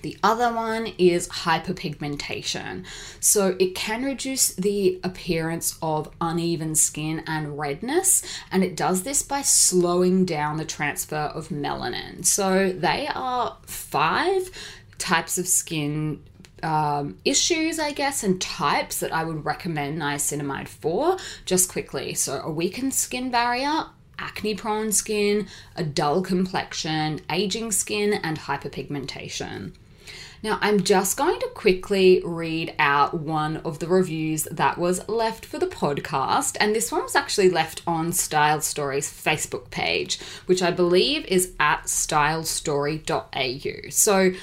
the 0.05 0.17
other 0.21 0.53
one 0.53 0.93
is 0.99 1.27
hyperpigmentation. 1.29 2.85
So 3.19 3.55
it 3.57 3.73
can 3.73 4.03
reduce 4.03 4.53
the 4.53 4.99
appearance 5.03 5.79
of 5.81 6.11
uneven 6.21 6.75
skin 6.75 7.23
and 7.25 7.57
redness, 7.57 8.21
and 8.51 8.63
it 8.63 8.75
does 8.75 9.01
this 9.01 9.23
by 9.23 9.41
slowing 9.41 10.23
down 10.23 10.57
the 10.57 10.65
transfer 10.65 11.15
of 11.15 11.49
melanin. 11.49 12.23
So 12.23 12.71
they 12.71 13.07
are 13.15 13.57
five 13.65 14.51
types 14.97 15.37
of 15.37 15.47
skin 15.47 16.21
um, 16.63 17.17
issues, 17.25 17.79
I 17.79 17.91
guess, 17.91 18.23
and 18.23 18.41
types 18.41 18.99
that 18.99 19.13
I 19.13 19.23
would 19.23 19.45
recommend 19.45 20.01
niacinamide 20.01 20.67
for, 20.67 21.17
just 21.45 21.71
quickly. 21.71 22.13
So, 22.13 22.41
a 22.43 22.51
weakened 22.51 22.93
skin 22.93 23.29
barrier, 23.29 23.85
acne 24.17 24.55
prone 24.55 24.91
skin, 24.91 25.47
a 25.75 25.83
dull 25.83 26.21
complexion, 26.21 27.21
aging 27.29 27.71
skin, 27.71 28.13
and 28.13 28.39
hyperpigmentation. 28.39 29.73
Now, 30.43 30.59
I'm 30.61 30.83
just 30.83 31.17
going 31.17 31.39
to 31.39 31.47
quickly 31.55 32.21
read 32.23 32.75
out 32.77 33.15
one 33.15 33.57
of 33.57 33.79
the 33.79 33.87
reviews 33.87 34.43
that 34.51 34.77
was 34.77 35.07
left 35.09 35.43
for 35.43 35.57
the 35.57 35.65
podcast, 35.65 36.55
and 36.59 36.75
this 36.75 36.91
one 36.91 37.01
was 37.01 37.15
actually 37.15 37.49
left 37.49 37.81
on 37.87 38.11
Style 38.11 38.61
Story's 38.61 39.11
Facebook 39.11 39.71
page, 39.71 40.19
which 40.45 40.61
I 40.61 40.69
believe 40.69 41.25
is 41.25 41.53
at 41.59 41.85
stylestory.au. 41.85 43.89
So, 43.89 44.33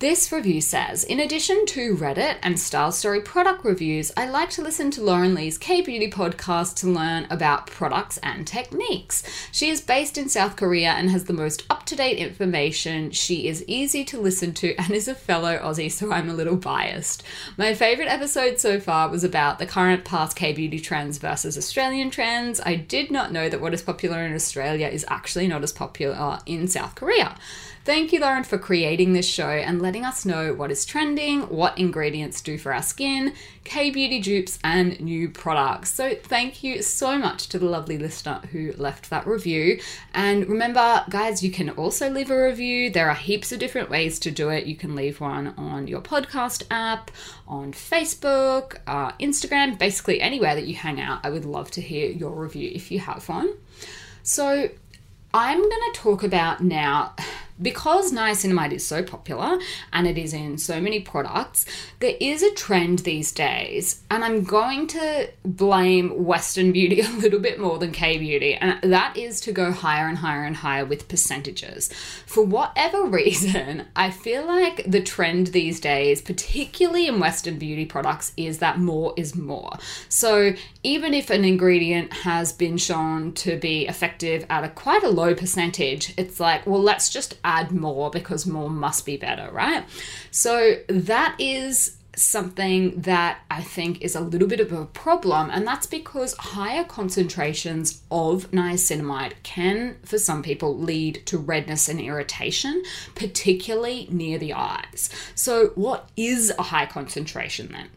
this 0.00 0.32
review 0.32 0.62
says 0.62 1.04
In 1.04 1.20
addition 1.20 1.66
to 1.66 1.94
Reddit 1.94 2.38
and 2.42 2.58
Style 2.58 2.90
Story 2.90 3.20
product 3.20 3.66
reviews, 3.66 4.10
I 4.16 4.30
like 4.30 4.48
to 4.50 4.62
listen 4.62 4.90
to 4.92 5.02
Lauren 5.02 5.34
Lee's 5.34 5.58
K 5.58 5.82
Beauty 5.82 6.10
podcast 6.10 6.76
to 6.76 6.86
learn 6.86 7.26
about 7.28 7.66
products 7.66 8.16
and 8.22 8.46
techniques. 8.46 9.22
She 9.52 9.68
is 9.68 9.82
based 9.82 10.16
in 10.16 10.30
South 10.30 10.56
Korea 10.56 10.92
and 10.92 11.10
has 11.10 11.24
the 11.24 11.34
most 11.34 11.64
up 11.68 11.84
to 11.84 11.96
date 11.96 12.16
information. 12.16 13.10
She 13.10 13.46
is 13.46 13.62
easy 13.66 14.02
to 14.06 14.18
listen 14.18 14.54
to 14.54 14.74
and 14.76 14.90
is 14.90 15.06
a 15.06 15.14
fellow 15.14 15.58
Aussie, 15.58 15.92
so 15.92 16.10
I'm 16.10 16.30
a 16.30 16.34
little 16.34 16.56
biased. 16.56 17.22
My 17.58 17.74
favourite 17.74 18.10
episode 18.10 18.58
so 18.58 18.80
far 18.80 19.10
was 19.10 19.22
about 19.22 19.58
the 19.58 19.66
current 19.66 20.06
past 20.06 20.34
K 20.34 20.54
beauty 20.54 20.80
trends 20.80 21.18
versus 21.18 21.58
Australian 21.58 22.08
trends. 22.08 22.58
I 22.64 22.74
did 22.74 23.10
not 23.10 23.32
know 23.32 23.50
that 23.50 23.60
what 23.60 23.74
is 23.74 23.82
popular 23.82 24.24
in 24.24 24.34
Australia 24.34 24.88
is 24.88 25.04
actually 25.08 25.46
not 25.46 25.62
as 25.62 25.74
popular 25.74 26.38
in 26.46 26.68
South 26.68 26.94
Korea. 26.94 27.36
Thank 27.82 28.12
you, 28.12 28.20
Lauren, 28.20 28.44
for 28.44 28.58
creating 28.58 29.14
this 29.14 29.26
show 29.26 29.48
and 29.48 29.80
letting 29.90 30.04
us 30.04 30.24
know 30.24 30.54
what 30.54 30.70
is 30.70 30.84
trending, 30.84 31.40
what 31.48 31.76
ingredients 31.76 32.40
do 32.40 32.56
for 32.56 32.72
our 32.72 32.80
skin, 32.80 33.34
K 33.64 33.90
beauty 33.90 34.20
dupes, 34.20 34.56
and 34.62 35.00
new 35.00 35.28
products. 35.28 35.90
So, 35.90 36.14
thank 36.14 36.62
you 36.62 36.80
so 36.80 37.18
much 37.18 37.48
to 37.48 37.58
the 37.58 37.66
lovely 37.66 37.98
listener 37.98 38.40
who 38.52 38.72
left 38.76 39.10
that 39.10 39.26
review. 39.26 39.80
And 40.14 40.48
remember, 40.48 41.04
guys, 41.10 41.42
you 41.42 41.50
can 41.50 41.70
also 41.70 42.08
leave 42.08 42.30
a 42.30 42.40
review. 42.40 42.90
There 42.90 43.08
are 43.08 43.16
heaps 43.16 43.50
of 43.50 43.58
different 43.58 43.90
ways 43.90 44.20
to 44.20 44.30
do 44.30 44.48
it. 44.50 44.66
You 44.66 44.76
can 44.76 44.94
leave 44.94 45.20
one 45.20 45.54
on 45.56 45.88
your 45.88 46.02
podcast 46.02 46.62
app, 46.70 47.10
on 47.48 47.72
Facebook, 47.72 48.76
uh, 48.86 49.10
Instagram, 49.18 49.76
basically 49.76 50.20
anywhere 50.20 50.54
that 50.54 50.68
you 50.68 50.76
hang 50.76 51.00
out. 51.00 51.18
I 51.24 51.30
would 51.30 51.44
love 51.44 51.68
to 51.72 51.80
hear 51.80 52.08
your 52.08 52.30
review 52.30 52.70
if 52.72 52.92
you 52.92 53.00
have 53.00 53.28
one. 53.28 53.54
So, 54.22 54.70
I'm 55.34 55.58
going 55.58 55.92
to 55.92 55.92
talk 55.94 56.22
about 56.22 56.60
now 56.62 57.16
because 57.60 58.12
niacinamide 58.12 58.72
is 58.72 58.86
so 58.86 59.02
popular 59.02 59.58
and 59.92 60.06
it 60.06 60.16
is 60.16 60.32
in 60.32 60.58
so 60.58 60.80
many 60.80 61.00
products, 61.00 61.66
there 62.00 62.16
is 62.20 62.42
a 62.42 62.54
trend 62.54 63.00
these 63.00 63.32
days, 63.32 64.02
and 64.10 64.24
I'm 64.24 64.44
going 64.44 64.86
to 64.88 65.30
blame 65.44 66.24
Western 66.24 66.72
beauty 66.72 67.00
a 67.02 67.08
little 67.08 67.40
bit 67.40 67.60
more 67.60 67.78
than 67.78 67.92
K 67.92 68.18
beauty, 68.18 68.54
and 68.54 68.80
that 68.90 69.16
is 69.16 69.40
to 69.42 69.52
go 69.52 69.72
higher 69.72 70.06
and 70.06 70.18
higher 70.18 70.44
and 70.44 70.56
higher 70.56 70.84
with 70.84 71.08
percentages. 71.08 71.90
For 72.26 72.44
whatever 72.44 73.04
reason, 73.06 73.86
I 73.94 74.10
feel 74.10 74.46
like 74.46 74.84
the 74.86 75.02
trend 75.02 75.48
these 75.48 75.80
days, 75.80 76.22
particularly 76.22 77.06
in 77.06 77.20
Western 77.20 77.58
beauty 77.58 77.84
products, 77.84 78.32
is 78.36 78.58
that 78.58 78.78
more 78.78 79.12
is 79.16 79.34
more. 79.34 79.72
So 80.08 80.54
even 80.82 81.12
if 81.12 81.30
an 81.30 81.44
ingredient 81.44 82.12
has 82.12 82.52
been 82.52 82.78
shown 82.78 83.32
to 83.32 83.58
be 83.58 83.86
effective 83.86 84.46
at 84.48 84.64
a 84.64 84.68
quite 84.68 85.02
a 85.02 85.08
low 85.08 85.34
percentage, 85.34 86.14
it's 86.16 86.40
like, 86.40 86.66
well, 86.66 86.80
let's 86.80 87.10
just 87.10 87.36
add 87.44 87.49
more 87.70 88.10
because 88.10 88.46
more 88.46 88.70
must 88.70 89.04
be 89.06 89.16
better, 89.16 89.50
right? 89.52 89.84
So 90.30 90.76
that 90.88 91.36
is 91.38 91.96
something 92.16 93.00
that 93.00 93.40
I 93.50 93.62
think 93.62 94.02
is 94.02 94.14
a 94.14 94.20
little 94.20 94.48
bit 94.48 94.60
of 94.60 94.72
a 94.72 94.84
problem, 94.86 95.50
and 95.50 95.66
that's 95.66 95.86
because 95.86 96.34
higher 96.36 96.84
concentrations 96.84 98.02
of 98.10 98.50
niacinamide 98.50 99.34
can, 99.42 99.96
for 100.04 100.18
some 100.18 100.42
people, 100.42 100.76
lead 100.76 101.22
to 101.26 101.38
redness 101.38 101.88
and 101.88 102.00
irritation, 102.00 102.82
particularly 103.14 104.06
near 104.10 104.38
the 104.38 104.52
eyes. 104.52 105.10
So, 105.34 105.68
what 105.74 106.10
is 106.16 106.52
a 106.58 106.64
high 106.64 106.86
concentration 106.86 107.72
then? 107.72 107.88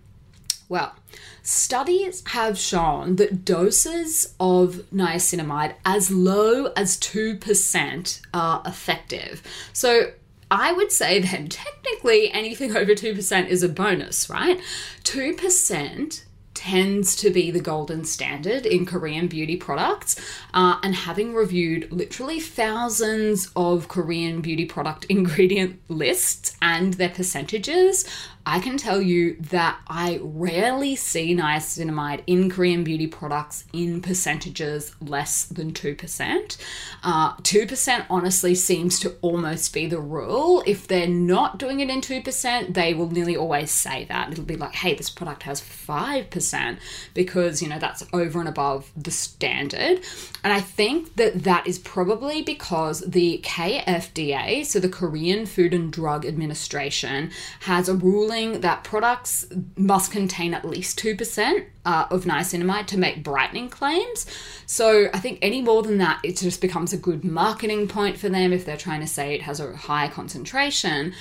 Well, 0.70 0.96
studies 1.44 2.24
have 2.28 2.58
shown 2.58 3.18
that 3.18 3.46
doses 3.46 4.34
of 4.40 4.82
niacinamide 4.94 5.76
as 5.86 6.10
low 6.10 6.68
as 6.78 6.98
2% 6.98 8.22
are 8.34 8.64
effective. 8.66 9.44
So, 9.74 10.14
I 10.50 10.72
would 10.72 10.92
say 10.92 11.20
then 11.20 11.50
technically 11.50 12.32
anything 12.32 12.76
over 12.78 12.94
2% 12.94 13.48
is 13.48 13.64
a 13.64 13.70
bonus, 13.70 14.30
right? 14.30 14.60
2% 15.04 16.24
tends 16.54 17.16
to 17.18 17.30
be 17.30 17.52
the 17.52 17.60
golden 17.60 18.06
standard 18.06 18.66
in 18.66 18.86
Korean 18.86 19.28
beauty 19.28 19.58
products. 19.58 20.16
Uh, 20.54 20.78
and 20.84 20.96
having 20.96 21.34
reviewed 21.34 21.92
literally 21.92 22.40
thousands 22.40 23.52
of 23.56 23.88
Korean 23.88 24.42
beauty 24.42 24.66
product 24.66 25.06
ingredient 25.10 25.80
lists 25.90 26.56
and 26.62 26.94
their 26.94 27.10
percentages, 27.10 28.06
I 28.46 28.60
can 28.60 28.78
tell 28.78 29.02
you 29.02 29.38
that 29.52 29.80
I 29.88 30.20
rarely 30.22 30.98
see 30.98 31.34
niacinamide 31.34 32.24
in 32.28 32.50
Korean 32.50 32.84
beauty 32.84 33.08
products 33.08 33.64
in 33.72 34.02
percentages 34.02 34.94
less 35.00 35.46
than 35.46 35.72
2%. 35.72 36.58
Uh, 37.04 37.36
2% 37.38 38.06
honestly 38.10 38.54
seems 38.54 39.00
to 39.00 39.16
almost 39.22 39.74
be 39.74 39.88
the 39.88 40.00
rule. 40.00 40.62
If 40.66 40.88
they're 40.88 41.08
not 41.08 41.58
doing 41.58 41.80
it 41.80 41.90
in 41.90 42.02
2%, 42.02 42.74
they 42.74 42.94
will 42.94 43.10
nearly 43.10 43.38
always 43.38 43.72
say 43.72 44.06
that. 44.06 44.32
It'll 44.32 44.44
be 44.44 44.58
like, 44.58 44.76
hey, 44.76 44.94
this 44.94 45.10
product 45.10 45.44
has 45.44 45.62
5% 45.62 46.78
because, 47.14 47.62
you 47.62 47.70
know, 47.70 47.80
that's 47.80 48.04
over 48.12 48.40
and 48.42 48.50
above 48.50 48.92
the 48.98 49.12
standard. 49.12 50.02
And 50.44 50.52
I 50.52 50.60
think 50.60 51.16
that 51.16 51.44
that 51.44 51.66
is 51.66 51.80
probably 51.80 52.42
because 52.42 53.00
the 53.02 53.40
KFDA, 53.44 54.66
so 54.66 54.82
the 54.82 54.90
Korean 54.90 55.46
Food 55.46 55.74
and 55.74 55.94
Drug 55.94 56.26
Administration, 56.26 57.32
has 57.62 57.88
a 57.88 57.96
ruling 57.96 58.33
ruling 58.34 58.62
that 58.62 58.84
products 58.84 59.46
must 59.76 60.12
contain 60.12 60.54
at 60.54 60.66
least 60.66 61.00
2% 61.00 61.66
uh, 61.86 62.06
of 62.10 62.26
niacinamide 62.26 62.88
to 62.88 62.98
make 62.98 63.24
brightening 63.24 63.70
claims. 63.70 64.26
So 64.66 65.10
I 65.14 65.20
think 65.20 65.40
any 65.42 65.62
more 65.62 65.84
than 65.84 65.98
that, 66.00 66.20
it 66.24 66.38
just 66.38 66.62
becomes 66.62 66.94
a 66.94 66.98
good 66.98 67.24
marketing 67.24 67.88
point 67.88 68.18
for 68.18 68.30
them 68.30 68.54
if 68.54 68.66
they're 68.66 68.78
trying 68.78 69.02
to 69.02 69.08
say 69.08 69.34
it 69.34 69.42
has 69.44 69.60
a 69.60 69.76
high 69.76 70.08
concentration. 70.08 71.14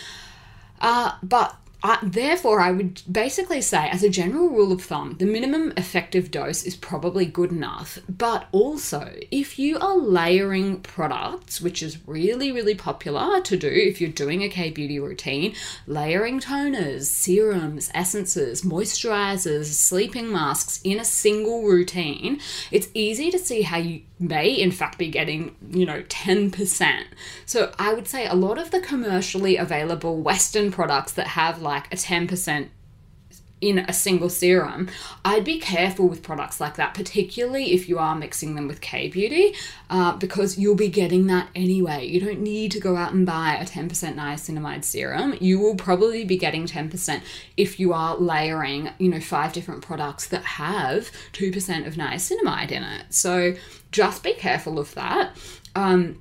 Uh, 0.80 1.12
but 1.22 1.56
I, 1.84 1.98
therefore, 2.02 2.60
I 2.60 2.70
would 2.70 3.02
basically 3.10 3.60
say, 3.60 3.88
as 3.88 4.04
a 4.04 4.08
general 4.08 4.48
rule 4.48 4.70
of 4.72 4.82
thumb, 4.82 5.16
the 5.18 5.26
minimum 5.26 5.72
effective 5.76 6.30
dose 6.30 6.62
is 6.62 6.76
probably 6.76 7.26
good 7.26 7.50
enough. 7.50 7.98
But 8.08 8.46
also, 8.52 9.12
if 9.32 9.58
you 9.58 9.78
are 9.78 9.96
layering 9.96 10.80
products, 10.80 11.60
which 11.60 11.82
is 11.82 12.06
really, 12.06 12.52
really 12.52 12.76
popular 12.76 13.40
to 13.40 13.56
do 13.56 13.68
if 13.68 14.00
you're 14.00 14.10
doing 14.10 14.42
a 14.42 14.48
K 14.48 14.70
beauty 14.70 15.00
routine, 15.00 15.54
layering 15.86 16.38
toners, 16.38 17.06
serums, 17.06 17.90
essences, 17.94 18.62
moisturizers, 18.62 19.66
sleeping 19.66 20.30
masks 20.30 20.80
in 20.84 21.00
a 21.00 21.04
single 21.04 21.64
routine, 21.64 22.40
it's 22.70 22.88
easy 22.94 23.30
to 23.32 23.38
see 23.38 23.62
how 23.62 23.78
you 23.78 24.02
may 24.20 24.52
in 24.52 24.70
fact 24.70 24.98
be 24.98 25.08
getting, 25.08 25.56
you 25.70 25.84
know, 25.84 26.02
10%. 26.02 27.04
So 27.44 27.72
I 27.78 27.92
would 27.92 28.06
say 28.06 28.26
a 28.26 28.34
lot 28.34 28.56
of 28.56 28.70
the 28.70 28.80
commercially 28.80 29.56
available 29.56 30.16
Western 30.18 30.70
products 30.70 31.12
that 31.12 31.26
have 31.26 31.60
like 31.60 31.71
a 31.92 31.96
10% 31.96 32.68
in 33.62 33.78
a 33.78 33.92
single 33.92 34.28
serum, 34.28 34.88
I'd 35.24 35.44
be 35.44 35.60
careful 35.60 36.08
with 36.08 36.24
products 36.24 36.60
like 36.60 36.74
that, 36.76 36.94
particularly 36.94 37.72
if 37.72 37.88
you 37.88 37.96
are 37.96 38.16
mixing 38.16 38.56
them 38.56 38.66
with 38.66 38.80
K 38.80 39.08
Beauty, 39.08 39.54
uh, 39.88 40.16
because 40.16 40.58
you'll 40.58 40.74
be 40.74 40.88
getting 40.88 41.28
that 41.28 41.48
anyway. 41.54 42.04
You 42.04 42.20
don't 42.20 42.40
need 42.40 42.72
to 42.72 42.80
go 42.80 42.96
out 42.96 43.12
and 43.12 43.24
buy 43.24 43.54
a 43.54 43.64
10% 43.64 43.88
niacinamide 44.16 44.82
serum. 44.82 45.36
You 45.40 45.60
will 45.60 45.76
probably 45.76 46.24
be 46.24 46.36
getting 46.36 46.66
10% 46.66 47.22
if 47.56 47.78
you 47.78 47.92
are 47.92 48.16
layering, 48.16 48.90
you 48.98 49.08
know, 49.08 49.20
five 49.20 49.52
different 49.52 49.82
products 49.82 50.26
that 50.28 50.42
have 50.42 51.12
2% 51.32 51.86
of 51.86 51.94
niacinamide 51.94 52.72
in 52.72 52.82
it. 52.82 53.14
So 53.14 53.54
just 53.92 54.24
be 54.24 54.34
careful 54.34 54.80
of 54.80 54.92
that. 54.96 55.36
Um, 55.76 56.20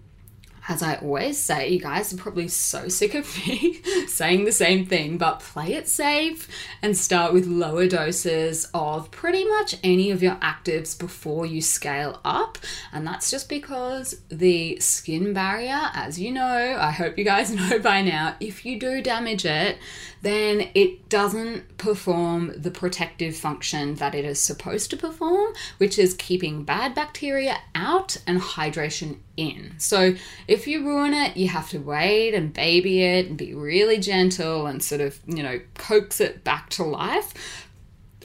as 0.68 0.84
I 0.84 0.96
always 0.96 1.38
say, 1.38 1.70
you 1.70 1.80
guys 1.80 2.13
are 2.13 2.18
probably 2.18 2.48
so 2.48 2.88
sick 2.88 3.15
of 3.15 3.25
me 3.38 3.82
saying 4.08 4.46
the 4.46 4.51
same 4.51 4.86
thing, 4.86 5.18
but 5.18 5.39
play 5.39 5.74
it 5.74 5.88
safe 5.88 6.48
and 6.82 6.96
start 6.96 7.34
with 7.34 7.48
lower 7.48 7.88
doses 7.88 8.70
of 8.74 9.10
pretty 9.12 9.44
much 9.46 9.75
any 9.84 10.12
of 10.12 10.22
your 10.22 10.36
actives 10.36 10.98
before 10.98 11.46
you 11.46 11.62
scale 11.62 12.20
up. 12.24 12.58
And 12.94 13.06
that's 13.06 13.32
just 13.32 13.50
because 13.50 14.22
the 14.30 14.80
skin 14.80 15.34
barrier, 15.34 15.89
as 15.94 16.20
you 16.20 16.32
know, 16.32 16.77
I 16.80 16.91
hope 16.91 17.18
you 17.18 17.24
guys 17.24 17.51
know 17.56 17.80
by 17.80 18.01
now, 18.01 18.36
if 18.39 18.65
you 18.65 18.80
do 18.80 19.01
damage 19.01 19.46
it, 19.46 19.77
then 20.22 20.70
it 20.75 21.10
doesn't 21.10 21.77
perform 21.77 22.53
the 22.56 22.70
protective 22.70 23.36
function 23.36 23.96
that 23.96 24.13
it 24.13 24.24
is 24.24 24.39
supposed 24.39 24.91
to 24.91 24.98
perform, 24.98 25.53
which 25.80 25.98
is 25.98 26.13
keeping 26.13 26.63
bad 26.63 26.94
bacteria 26.94 27.58
out 27.74 28.18
and 28.27 28.39
hydration 28.39 29.18
in. 29.36 29.74
So 29.80 30.13
if 30.51 30.67
you 30.67 30.86
ruin 30.86 31.13
it, 31.13 31.38
you 31.38 31.48
have 31.48 31.70
to 31.70 31.79
wait 31.79 32.34
and 32.34 32.51
baby 32.51 33.03
it 33.03 33.27
and 33.27 33.38
be 33.38 33.53
really 33.53 33.98
gentle 33.98 34.67
and 34.67 34.84
sort 34.84 35.00
of, 35.00 35.17
you 35.25 35.41
know, 35.41 35.62
coax 35.75 36.20
it 36.20 36.43
back 36.43 36.70
to 36.72 36.84
life. 36.84 37.70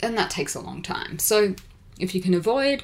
And 0.03 0.19
that 0.19 0.29
takes 0.29 0.57
a 0.57 0.61
long 0.61 0.83
time. 0.83 1.21
So 1.21 1.55
if 2.01 2.17
you 2.17 2.21
can 2.21 2.35
avoid 2.35 2.83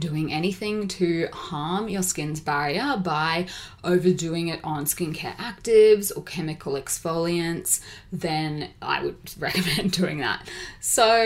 doing 0.00 0.32
anything 0.32 0.88
to 0.88 1.28
harm 1.32 1.88
your 1.88 2.02
skin's 2.02 2.40
barrier 2.40 2.96
by 2.96 3.46
overdoing 3.84 4.48
it 4.48 4.58
on 4.64 4.86
skincare 4.86 5.36
actives 5.36 6.10
or 6.16 6.24
chemical 6.24 6.72
exfoliants, 6.72 7.80
then 8.10 8.70
I 8.82 9.04
would 9.04 9.16
recommend 9.38 9.92
doing 9.92 10.18
that. 10.18 10.48
So, 10.80 11.22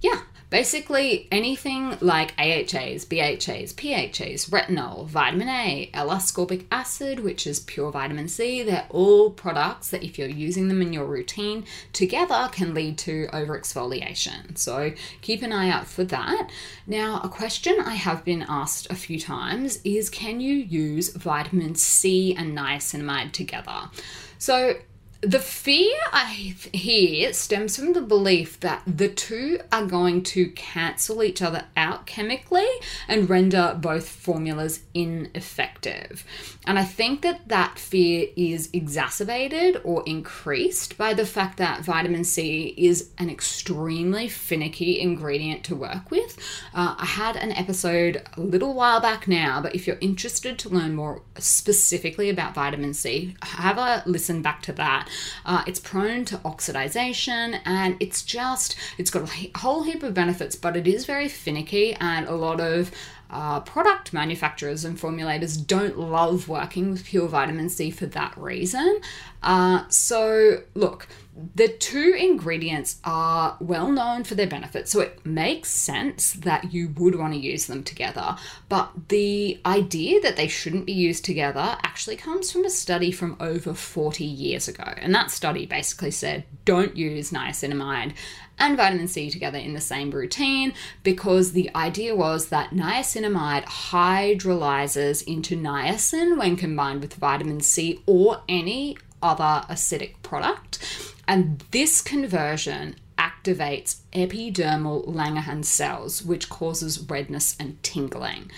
yeah, 0.00 0.22
Basically, 0.52 1.28
anything 1.32 1.96
like 2.02 2.36
AHAs, 2.36 3.06
BHAs, 3.06 3.72
PHAs, 3.72 4.50
retinol, 4.50 5.06
vitamin 5.06 5.48
A, 5.48 5.88
L-ascorbic 5.94 6.66
acid, 6.70 7.20
which 7.20 7.46
is 7.46 7.58
pure 7.58 7.90
vitamin 7.90 8.28
C, 8.28 8.62
they're 8.62 8.86
all 8.90 9.30
products 9.30 9.88
that, 9.88 10.02
if 10.02 10.18
you're 10.18 10.28
using 10.28 10.68
them 10.68 10.82
in 10.82 10.92
your 10.92 11.06
routine 11.06 11.64
together, 11.94 12.50
can 12.52 12.74
lead 12.74 12.98
to 12.98 13.28
overexfoliation. 13.28 14.58
So 14.58 14.92
keep 15.22 15.40
an 15.40 15.54
eye 15.54 15.70
out 15.70 15.86
for 15.86 16.04
that. 16.04 16.50
Now, 16.86 17.22
a 17.24 17.30
question 17.30 17.76
I 17.80 17.94
have 17.94 18.22
been 18.22 18.44
asked 18.46 18.90
a 18.90 18.94
few 18.94 19.18
times 19.18 19.80
is 19.84 20.10
can 20.10 20.38
you 20.38 20.54
use 20.54 21.16
vitamin 21.16 21.76
C 21.76 22.36
and 22.36 22.54
niacinamide 22.54 23.32
together? 23.32 23.88
So, 24.36 24.74
the 25.22 25.38
fear 25.38 25.94
I 26.12 26.56
hear 26.72 27.32
stems 27.32 27.76
from 27.76 27.92
the 27.92 28.02
belief 28.02 28.58
that 28.58 28.82
the 28.88 29.08
two 29.08 29.60
are 29.70 29.86
going 29.86 30.24
to 30.24 30.50
cancel 30.50 31.22
each 31.22 31.40
other 31.40 31.66
out 31.76 32.06
chemically 32.06 32.66
and 33.06 33.30
render 33.30 33.78
both 33.80 34.08
formulas 34.08 34.80
ineffective. 34.94 36.24
And 36.66 36.76
I 36.76 36.84
think 36.84 37.22
that 37.22 37.46
that 37.46 37.78
fear 37.78 38.26
is 38.36 38.68
exacerbated 38.72 39.80
or 39.84 40.02
increased 40.06 40.98
by 40.98 41.14
the 41.14 41.26
fact 41.26 41.56
that 41.58 41.84
vitamin 41.84 42.24
C 42.24 42.74
is 42.76 43.10
an 43.18 43.30
extremely 43.30 44.28
finicky 44.28 44.98
ingredient 44.98 45.62
to 45.64 45.76
work 45.76 46.10
with. 46.10 46.36
Uh, 46.74 46.96
I 46.98 47.06
had 47.06 47.36
an 47.36 47.52
episode 47.52 48.22
a 48.36 48.40
little 48.40 48.74
while 48.74 49.00
back 49.00 49.28
now, 49.28 49.60
but 49.62 49.76
if 49.76 49.86
you're 49.86 49.98
interested 50.00 50.58
to 50.60 50.68
learn 50.68 50.96
more 50.96 51.22
specifically 51.38 52.28
about 52.28 52.54
vitamin 52.54 52.92
C, 52.92 53.36
have 53.42 53.78
a 53.78 54.02
listen 54.04 54.42
back 54.42 54.62
to 54.62 54.72
that 54.72 55.08
uh, 55.44 55.62
it's 55.66 55.80
prone 55.80 56.24
to 56.26 56.38
oxidization 56.38 57.60
and 57.64 57.96
it's 58.00 58.22
just, 58.22 58.76
it's 58.98 59.10
got 59.10 59.28
a 59.28 59.50
whole 59.58 59.82
heap 59.82 60.02
of 60.02 60.14
benefits, 60.14 60.56
but 60.56 60.76
it 60.76 60.86
is 60.86 61.06
very 61.06 61.28
finicky 61.28 61.94
and 61.94 62.26
a 62.26 62.34
lot 62.34 62.60
of 62.60 62.90
uh, 63.32 63.60
product 63.60 64.12
manufacturers 64.12 64.84
and 64.84 64.98
formulators 64.98 65.66
don't 65.66 65.98
love 65.98 66.48
working 66.48 66.90
with 66.90 67.04
pure 67.04 67.26
vitamin 67.26 67.70
C 67.70 67.90
for 67.90 68.06
that 68.06 68.36
reason. 68.36 69.00
Uh, 69.42 69.88
so, 69.88 70.62
look, 70.74 71.08
the 71.54 71.68
two 71.68 72.14
ingredients 72.18 73.00
are 73.04 73.56
well 73.58 73.90
known 73.90 74.24
for 74.24 74.34
their 74.34 74.46
benefits, 74.46 74.90
so 74.90 75.00
it 75.00 75.24
makes 75.24 75.70
sense 75.70 76.32
that 76.32 76.72
you 76.74 76.88
would 76.96 77.14
want 77.14 77.32
to 77.32 77.38
use 77.38 77.66
them 77.66 77.82
together. 77.82 78.36
But 78.68 79.08
the 79.08 79.58
idea 79.64 80.20
that 80.20 80.36
they 80.36 80.48
shouldn't 80.48 80.84
be 80.84 80.92
used 80.92 81.24
together 81.24 81.78
actually 81.82 82.16
comes 82.16 82.52
from 82.52 82.66
a 82.66 82.70
study 82.70 83.10
from 83.10 83.36
over 83.40 83.72
40 83.72 84.24
years 84.24 84.68
ago. 84.68 84.84
And 84.98 85.14
that 85.14 85.30
study 85.30 85.64
basically 85.64 86.10
said 86.10 86.44
don't 86.66 86.96
use 86.96 87.30
niacinamide 87.30 88.14
and 88.58 88.76
vitamin 88.76 89.08
C 89.08 89.30
together 89.30 89.58
in 89.58 89.72
the 89.72 89.80
same 89.80 90.10
routine 90.10 90.74
because 91.02 91.52
the 91.52 91.70
idea 91.74 92.14
was 92.14 92.48
that 92.48 92.70
niacinamide 92.70 93.64
hydrolyzes 93.64 95.26
into 95.26 95.56
niacin 95.56 96.38
when 96.38 96.56
combined 96.56 97.00
with 97.00 97.14
vitamin 97.14 97.60
C 97.60 98.02
or 98.06 98.42
any 98.48 98.98
other 99.22 99.64
acidic 99.68 100.14
product. 100.22 100.78
And 101.26 101.62
this 101.70 102.00
conversion 102.00 102.96
activates 103.18 104.00
epidermal 104.12 105.06
Langerhans 105.06 105.66
cells, 105.66 106.22
which 106.22 106.48
causes 106.48 107.00
redness 107.08 107.56
and 107.58 107.82
tingling. 107.82 108.50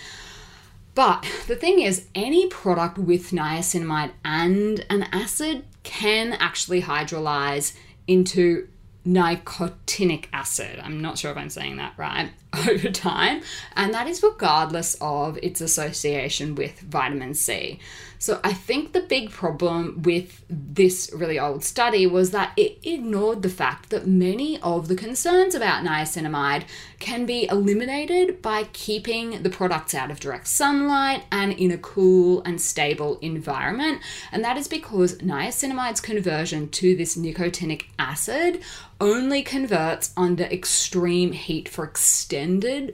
But 0.94 1.26
the 1.48 1.56
thing 1.56 1.80
is, 1.80 2.06
any 2.14 2.46
product 2.48 2.98
with 2.98 3.30
niacinamide 3.30 4.12
and 4.24 4.84
an 4.88 5.04
acid 5.12 5.64
can 5.82 6.32
actually 6.34 6.82
hydrolyze 6.82 7.74
into 8.06 8.68
nicotinic 9.06 10.26
acid. 10.32 10.80
I'm 10.82 11.00
not 11.00 11.18
sure 11.18 11.30
if 11.30 11.36
I'm 11.36 11.50
saying 11.50 11.76
that 11.76 11.94
right 11.96 12.30
over 12.68 12.90
time, 12.90 13.42
and 13.76 13.92
that 13.94 14.06
is 14.06 14.22
regardless 14.22 14.96
of 15.00 15.38
its 15.42 15.60
association 15.60 16.54
with 16.54 16.80
vitamin 16.80 17.34
C. 17.34 17.80
So 18.24 18.40
I 18.42 18.54
think 18.54 18.92
the 18.92 19.02
big 19.02 19.30
problem 19.30 20.00
with 20.00 20.44
this 20.48 21.10
really 21.14 21.38
old 21.38 21.62
study 21.62 22.06
was 22.06 22.30
that 22.30 22.54
it 22.56 22.78
ignored 22.82 23.42
the 23.42 23.50
fact 23.50 23.90
that 23.90 24.06
many 24.06 24.58
of 24.62 24.88
the 24.88 24.96
concerns 24.96 25.54
about 25.54 25.84
niacinamide 25.84 26.64
can 27.00 27.26
be 27.26 27.46
eliminated 27.50 28.40
by 28.40 28.64
keeping 28.72 29.42
the 29.42 29.50
products 29.50 29.94
out 29.94 30.10
of 30.10 30.20
direct 30.20 30.46
sunlight 30.46 31.24
and 31.30 31.52
in 31.52 31.70
a 31.70 31.76
cool 31.76 32.40
and 32.44 32.62
stable 32.62 33.18
environment. 33.20 34.00
And 34.32 34.42
that 34.42 34.56
is 34.56 34.68
because 34.68 35.18
niacinamide's 35.18 36.00
conversion 36.00 36.70
to 36.70 36.96
this 36.96 37.18
nicotinic 37.18 37.88
acid 37.98 38.62
only 39.00 39.42
converts 39.42 40.14
under 40.16 40.44
extreme 40.44 41.32
heat 41.32 41.68
for 41.68 41.84
extended 41.84 42.43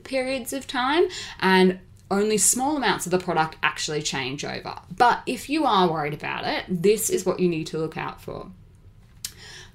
periods 0.05 0.53
of 0.53 0.67
time 0.67 1.09
and 1.41 1.79
only 2.11 2.39
small 2.39 2.77
amounts 2.77 3.07
of 3.07 3.13
the 3.13 3.19
product 3.19 3.57
actually 3.63 4.03
change 4.03 4.45
over. 4.45 4.75
But 4.97 5.23
if 5.27 5.49
you 5.49 5.65
are 5.65 5.91
worried 5.91 6.15
about 6.15 6.45
it, 6.45 6.65
this 6.69 7.09
is 7.09 7.25
what 7.25 7.39
you 7.41 7.49
need 7.49 7.69
to 7.69 7.79
look 7.79 7.97
out 7.97 8.21
for. 8.21 8.51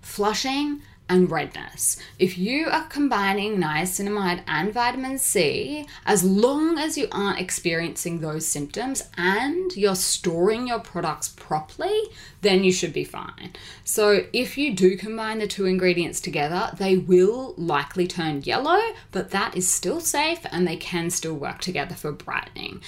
Flushing 0.02 0.82
and 1.08 1.30
redness. 1.30 1.98
If 2.18 2.38
you 2.38 2.68
are 2.68 2.88
combining 2.88 3.58
niacinamide 3.58 4.44
and 4.48 4.74
vitamin 4.74 5.18
C, 5.18 5.88
as 6.06 6.24
long 6.24 6.80
as 6.80 6.98
you 6.98 7.08
aren't 7.12 7.40
experiencing 7.40 8.20
those 8.20 8.48
symptoms 8.48 9.08
and 9.18 9.76
you're 9.76 9.96
storing 9.96 10.68
your 10.68 10.80
products 10.80 11.30
properly, 11.30 11.96
then 12.42 12.64
you 12.64 12.72
should 12.72 12.94
be 12.94 13.04
fine. 13.04 13.54
So, 13.84 14.26
if 14.34 14.58
you 14.58 14.76
do 14.76 14.98
combine 14.98 15.40
the 15.40 15.48
two 15.48 15.66
ingredients 15.66 16.20
together, 16.20 16.72
they 16.78 16.98
will 16.98 17.54
likely 17.58 18.08
turn 18.08 18.42
yellow, 18.44 18.80
but 19.12 19.32
that 19.32 19.56
is 19.56 19.70
still 19.70 20.00
safe 20.00 20.40
and 20.52 20.68
they 20.68 20.78
can 20.78 21.10
still 21.10 21.36
work 21.36 21.62
together 21.62 21.96
for 21.96 22.12
brightening. 22.12 22.82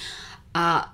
Uh, 0.54 0.86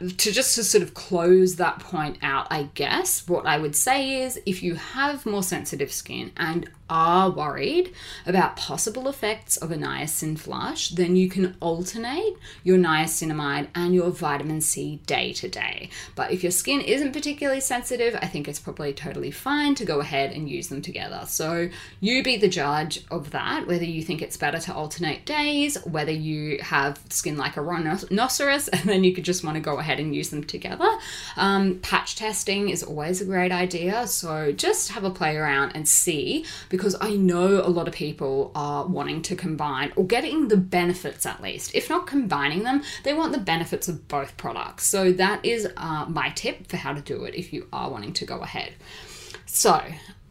to 0.00 0.32
just 0.32 0.54
to 0.54 0.64
sort 0.64 0.82
of 0.82 0.94
close 0.94 1.56
that 1.56 1.80
point 1.80 2.18
out, 2.22 2.46
I 2.50 2.64
guess 2.74 3.26
what 3.28 3.46
I 3.46 3.58
would 3.58 3.76
say 3.76 4.22
is 4.22 4.40
if 4.46 4.62
you 4.62 4.74
have 4.74 5.26
more 5.26 5.42
sensitive 5.42 5.92
skin 5.92 6.32
and 6.36 6.68
are 6.90 7.30
worried 7.30 7.92
about 8.26 8.56
possible 8.56 9.08
effects 9.08 9.56
of 9.56 9.70
a 9.70 9.76
niacin 9.76 10.38
flush, 10.38 10.90
then 10.90 11.16
you 11.16 11.28
can 11.28 11.56
alternate 11.60 12.36
your 12.64 12.78
niacinamide 12.78 13.68
and 13.74 13.94
your 13.94 14.10
vitamin 14.10 14.60
C 14.60 15.00
day 15.06 15.32
to 15.34 15.48
day. 15.48 15.90
But 16.14 16.30
if 16.30 16.42
your 16.42 16.52
skin 16.52 16.80
isn't 16.80 17.12
particularly 17.12 17.60
sensitive, 17.60 18.16
I 18.20 18.26
think 18.26 18.48
it's 18.48 18.58
probably 18.58 18.92
totally 18.92 19.30
fine 19.30 19.74
to 19.76 19.84
go 19.84 20.00
ahead 20.00 20.32
and 20.32 20.48
use 20.48 20.68
them 20.68 20.82
together. 20.82 21.22
So 21.26 21.68
you 22.00 22.22
be 22.22 22.36
the 22.36 22.48
judge 22.48 23.04
of 23.10 23.30
that, 23.30 23.66
whether 23.66 23.84
you 23.84 24.02
think 24.02 24.22
it's 24.22 24.36
better 24.36 24.58
to 24.58 24.74
alternate 24.74 25.24
days, 25.24 25.76
whether 25.84 26.12
you 26.12 26.58
have 26.62 27.00
skin 27.10 27.36
like 27.36 27.56
a 27.56 27.62
rhinoceros, 27.62 28.68
and 28.68 28.82
then 28.82 29.04
you 29.04 29.14
could 29.14 29.24
just 29.24 29.44
want 29.44 29.56
to 29.56 29.60
go 29.60 29.78
ahead 29.78 30.00
and 30.00 30.14
use 30.14 30.30
them 30.30 30.44
together. 30.44 30.88
Um, 31.36 31.78
patch 31.80 32.16
testing 32.16 32.68
is 32.68 32.82
always 32.82 33.20
a 33.20 33.24
great 33.24 33.52
idea. 33.52 34.06
So 34.06 34.52
just 34.52 34.90
have 34.90 35.04
a 35.04 35.10
play 35.10 35.36
around 35.36 35.72
and 35.74 35.88
see 35.88 36.44
because 36.78 36.94
I 37.00 37.16
know 37.16 37.60
a 37.60 37.68
lot 37.68 37.88
of 37.88 37.94
people 37.94 38.52
are 38.54 38.86
wanting 38.86 39.20
to 39.22 39.34
combine 39.34 39.92
or 39.96 40.04
getting 40.06 40.46
the 40.46 40.56
benefits 40.56 41.26
at 41.26 41.42
least. 41.42 41.74
If 41.74 41.90
not 41.90 42.06
combining 42.06 42.62
them, 42.62 42.82
they 43.02 43.12
want 43.12 43.32
the 43.32 43.38
benefits 43.38 43.88
of 43.88 44.06
both 44.06 44.36
products. 44.36 44.86
So 44.86 45.10
that 45.12 45.44
is 45.44 45.68
uh, 45.76 46.06
my 46.08 46.30
tip 46.30 46.68
for 46.68 46.76
how 46.76 46.92
to 46.92 47.00
do 47.00 47.24
it 47.24 47.34
if 47.34 47.52
you 47.52 47.66
are 47.72 47.90
wanting 47.90 48.12
to 48.14 48.24
go 48.24 48.38
ahead. 48.38 48.74
So, 49.44 49.82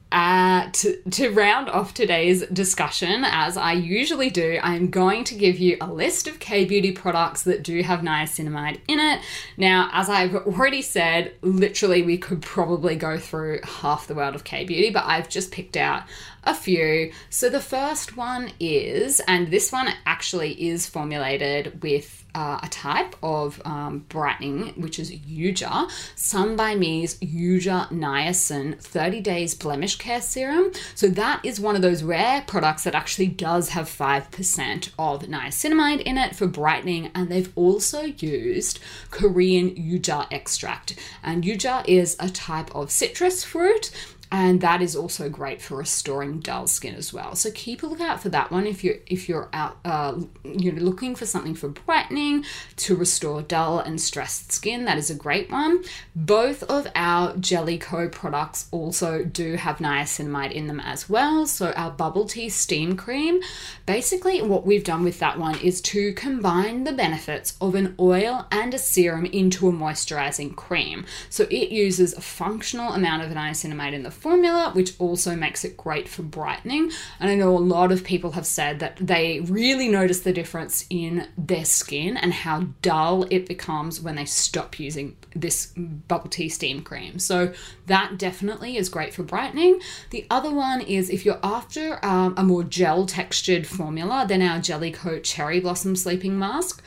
uh, 0.10 0.70
to, 0.72 1.02
to 1.10 1.30
round 1.32 1.68
off 1.68 1.94
today's 1.94 2.46
discussion, 2.48 3.26
as 3.26 3.58
I 3.58 3.74
usually 3.74 4.30
do, 4.30 4.58
I'm 4.64 4.90
going 4.90 5.26
to 5.26 5.36
give 5.36 5.60
you 5.60 5.76
a 5.82 5.92
list 5.92 6.28
of 6.28 6.40
K 6.40 6.64
Beauty 6.64 6.94
products 6.94 7.44
that 7.44 7.62
do 7.62 7.82
have 7.84 8.00
niacinamide 8.00 8.80
in 8.88 9.00
it. 9.00 9.20
Now, 9.58 9.90
as 9.92 10.08
I've 10.10 10.34
already 10.34 10.82
said, 10.82 11.34
literally 11.42 12.04
we 12.04 12.18
could 12.18 12.42
probably 12.42 12.96
go 12.96 13.18
through 13.18 13.60
half 13.64 14.08
the 14.08 14.16
world 14.16 14.34
of 14.34 14.46
K 14.46 14.64
Beauty, 14.64 14.92
but 14.92 15.04
I've 15.04 15.28
just 15.28 15.52
picked 15.52 15.76
out 15.76 16.04
a 16.48 16.54
few. 16.54 17.12
So 17.30 17.50
the 17.50 17.60
first 17.60 18.16
one 18.16 18.52
is, 18.60 19.20
and 19.28 19.52
this 19.52 19.72
one 19.72 19.90
actually 20.06 20.54
is 20.70 20.88
formulated 20.88 21.84
with 21.84 22.24
uh, 22.34 22.60
a 22.62 22.68
type 22.70 23.16
of 23.24 23.62
um, 23.66 24.06
brightening, 24.10 24.70
which 24.80 25.00
is 25.00 25.12
Yuja, 25.12 25.90
Some 26.16 26.56
By 26.56 26.76
Mi's 26.76 27.18
Yuja 27.20 27.90
Niacin 27.90 28.80
30 28.80 29.22
Days 29.22 29.56
Blemish 29.56 29.98
Care 29.98 30.22
Serum. 30.22 30.72
So 30.96 31.08
that 31.10 31.44
is 31.44 31.60
one 31.60 31.76
of 31.76 31.82
those 31.82 32.04
rare 32.04 32.44
products 32.48 32.84
that 32.84 32.96
actually 32.96 33.28
does 33.28 33.70
have 33.70 33.90
5% 33.90 34.90
of 35.00 35.24
niacinamide 35.24 36.02
in 36.04 36.18
it 36.18 36.36
for 36.36 36.48
brightening, 36.48 37.12
and 37.14 37.30
they've 37.30 37.52
also 37.56 38.04
used 38.04 38.80
Korean 39.10 39.72
Yuja 39.72 40.28
extract. 40.32 40.96
And 41.24 41.44
Yuja 41.44 41.84
is 41.88 42.16
a 42.20 42.30
type 42.30 42.74
of 42.76 42.92
citrus 42.92 43.44
fruit 43.44 43.92
and 44.32 44.62
that 44.62 44.82
is 44.82 44.96
also 44.96 45.30
great 45.30 45.62
for 45.62 45.78
restoring 45.78 46.40
dull 46.40 46.68
skin 46.68 46.96
as 46.96 47.14
well. 47.14 47.36
So 47.36 47.50
keep 47.52 47.84
a 47.84 47.88
lookout 47.88 48.22
for 48.22 48.30
that 48.30 48.52
one 48.52 48.68
if 48.68 48.84
you're 48.84 48.98
if 49.08 49.30
you're 49.30 49.50
out 49.54 49.78
uh, 49.86 50.20
you 50.44 50.72
know 50.72 50.82
looking 50.82 51.16
for 51.16 51.26
something 51.26 51.56
for 51.56 51.70
brightening 51.70 52.44
to 52.78 52.96
restore 52.96 53.42
dull 53.42 53.80
and 53.80 54.00
stressed 54.02 54.52
skin. 54.52 54.86
That 54.86 54.98
is 54.98 55.10
a 55.10 55.16
great 55.16 55.50
one. 55.50 55.84
Both 56.16 56.64
of 56.64 56.88
our 56.96 57.36
Jellico 57.38 58.10
products 58.10 58.68
also 58.72 59.24
do 59.24 59.56
have 59.56 59.78
niacinamide 59.78 60.52
in 60.52 60.68
them 60.68 60.80
as 60.80 61.10
well. 61.10 61.46
So 61.46 61.72
our 61.72 61.92
bubble 61.92 62.26
tea 62.26 62.50
steam 62.50 62.98
cream, 62.98 63.42
basically 63.86 64.42
what 64.42 64.66
we've 64.66 64.84
done 64.84 65.04
with 65.04 65.20
that 65.20 65.40
one 65.40 65.58
is 65.60 65.82
to 65.82 66.14
combine 66.14 66.84
the 66.84 66.92
benefits 66.92 67.58
of 67.62 67.76
an 67.76 67.96
oil 68.00 68.46
and 68.52 68.74
a 68.74 68.80
serum 68.80 69.26
into 69.26 69.70
a 69.70 69.72
moisturizing 69.72 70.56
cream. 70.56 71.06
So 71.30 71.48
it 71.50 71.70
uses 71.70 72.14
a 72.14 72.22
functional 72.22 72.94
amount 72.94 73.24
of 73.24 73.32
niacinamide 73.32 73.94
in 73.94 74.04
the 74.04 74.12
formula, 74.18 74.72
which 74.74 74.94
also 75.00 75.36
makes 75.36 75.64
it 75.64 75.78
great 75.78 76.08
for 76.08 76.24
brightening. 76.24 76.92
And 77.20 77.30
I 77.30 77.36
know 77.36 77.56
a 77.56 77.60
lot 77.60 77.92
of 77.92 78.04
people 78.04 78.32
have 78.32 78.46
said 78.46 78.80
that 78.80 78.98
they 78.98 79.42
really 79.42 79.88
notice 79.88 80.22
the 80.22 80.34
difference 80.34 80.86
in 80.90 81.28
their 81.38 81.66
skin 81.66 82.18
and 82.18 82.34
how 82.34 82.68
dull 82.82 83.26
it 83.30 83.48
becomes 83.48 84.02
when 84.02 84.16
they 84.16 84.26
stop 84.26 84.80
using 84.80 85.16
this 85.36 85.74
bubble 85.76 86.30
tea 86.30 86.50
steam 86.50 86.82
cream. 86.82 87.20
So 87.20 87.54
that 87.86 88.18
definitely 88.18 88.78
is 88.78 88.90
great 88.90 89.14
for 89.14 89.24
brightening. 89.24 89.80
The 90.10 90.26
other 90.30 90.54
one 90.54 90.82
is 90.82 91.10
if 91.10 91.26
you're 91.26 91.40
after 91.44 92.04
um, 92.06 92.34
a 92.38 92.44
more 92.44 92.64
gel 92.64 93.06
textured 93.06 93.68
formula, 93.68 94.26
then 94.28 94.42
our 94.42 94.60
Jellico 94.60 95.20
Cherry 95.20 95.60
Blossom 95.60 95.96
Sleeping 95.96 96.38
Mask. 96.38 96.84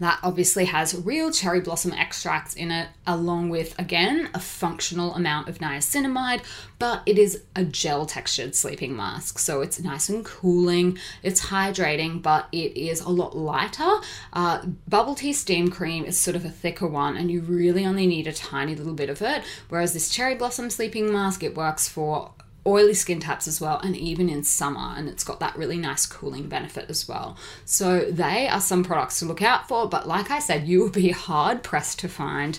That 0.00 0.18
obviously 0.22 0.64
has 0.64 0.94
real 0.94 1.30
cherry 1.30 1.60
blossom 1.60 1.92
extracts 1.92 2.54
in 2.54 2.70
it, 2.70 2.88
along 3.06 3.50
with, 3.50 3.78
again, 3.78 4.30
a 4.32 4.40
functional 4.40 5.14
amount 5.14 5.48
of 5.48 5.58
niacinamide, 5.58 6.42
but 6.78 7.02
it 7.04 7.18
is 7.18 7.42
a 7.54 7.64
gel 7.64 8.06
textured 8.06 8.54
sleeping 8.54 8.96
mask. 8.96 9.38
So 9.38 9.60
it's 9.60 9.78
nice 9.78 10.08
and 10.08 10.24
cooling, 10.24 10.98
it's 11.22 11.46
hydrating, 11.46 12.22
but 12.22 12.48
it 12.50 12.76
is 12.76 13.00
a 13.00 13.10
lot 13.10 13.36
lighter. 13.36 13.96
Uh, 14.32 14.64
bubble 14.88 15.14
tea 15.14 15.34
steam 15.34 15.68
cream 15.68 16.06
is 16.06 16.16
sort 16.16 16.34
of 16.34 16.46
a 16.46 16.50
thicker 16.50 16.86
one, 16.86 17.18
and 17.18 17.30
you 17.30 17.42
really 17.42 17.84
only 17.84 18.06
need 18.06 18.26
a 18.26 18.32
tiny 18.32 18.74
little 18.74 18.94
bit 18.94 19.10
of 19.10 19.20
it. 19.20 19.42
Whereas 19.68 19.92
this 19.92 20.08
cherry 20.08 20.34
blossom 20.34 20.70
sleeping 20.70 21.12
mask, 21.12 21.42
it 21.42 21.54
works 21.54 21.88
for 21.88 22.32
oily 22.66 22.94
skin 22.94 23.20
types 23.20 23.48
as 23.48 23.60
well, 23.60 23.78
and 23.78 23.96
even 23.96 24.28
in 24.28 24.44
summer, 24.44 24.94
and 24.96 25.08
it's 25.08 25.24
got 25.24 25.40
that 25.40 25.56
really 25.56 25.78
nice 25.78 26.06
cooling 26.06 26.48
benefit 26.48 26.86
as 26.88 27.08
well. 27.08 27.36
So, 27.64 28.00
they 28.10 28.48
are 28.48 28.60
some 28.60 28.84
products 28.84 29.18
to 29.20 29.24
look 29.24 29.42
out 29.42 29.68
for, 29.68 29.88
but 29.88 30.06
like 30.06 30.30
I 30.30 30.38
said, 30.38 30.68
you 30.68 30.80
will 30.80 30.90
be 30.90 31.10
hard 31.10 31.62
pressed 31.62 31.98
to 32.00 32.08
find 32.08 32.58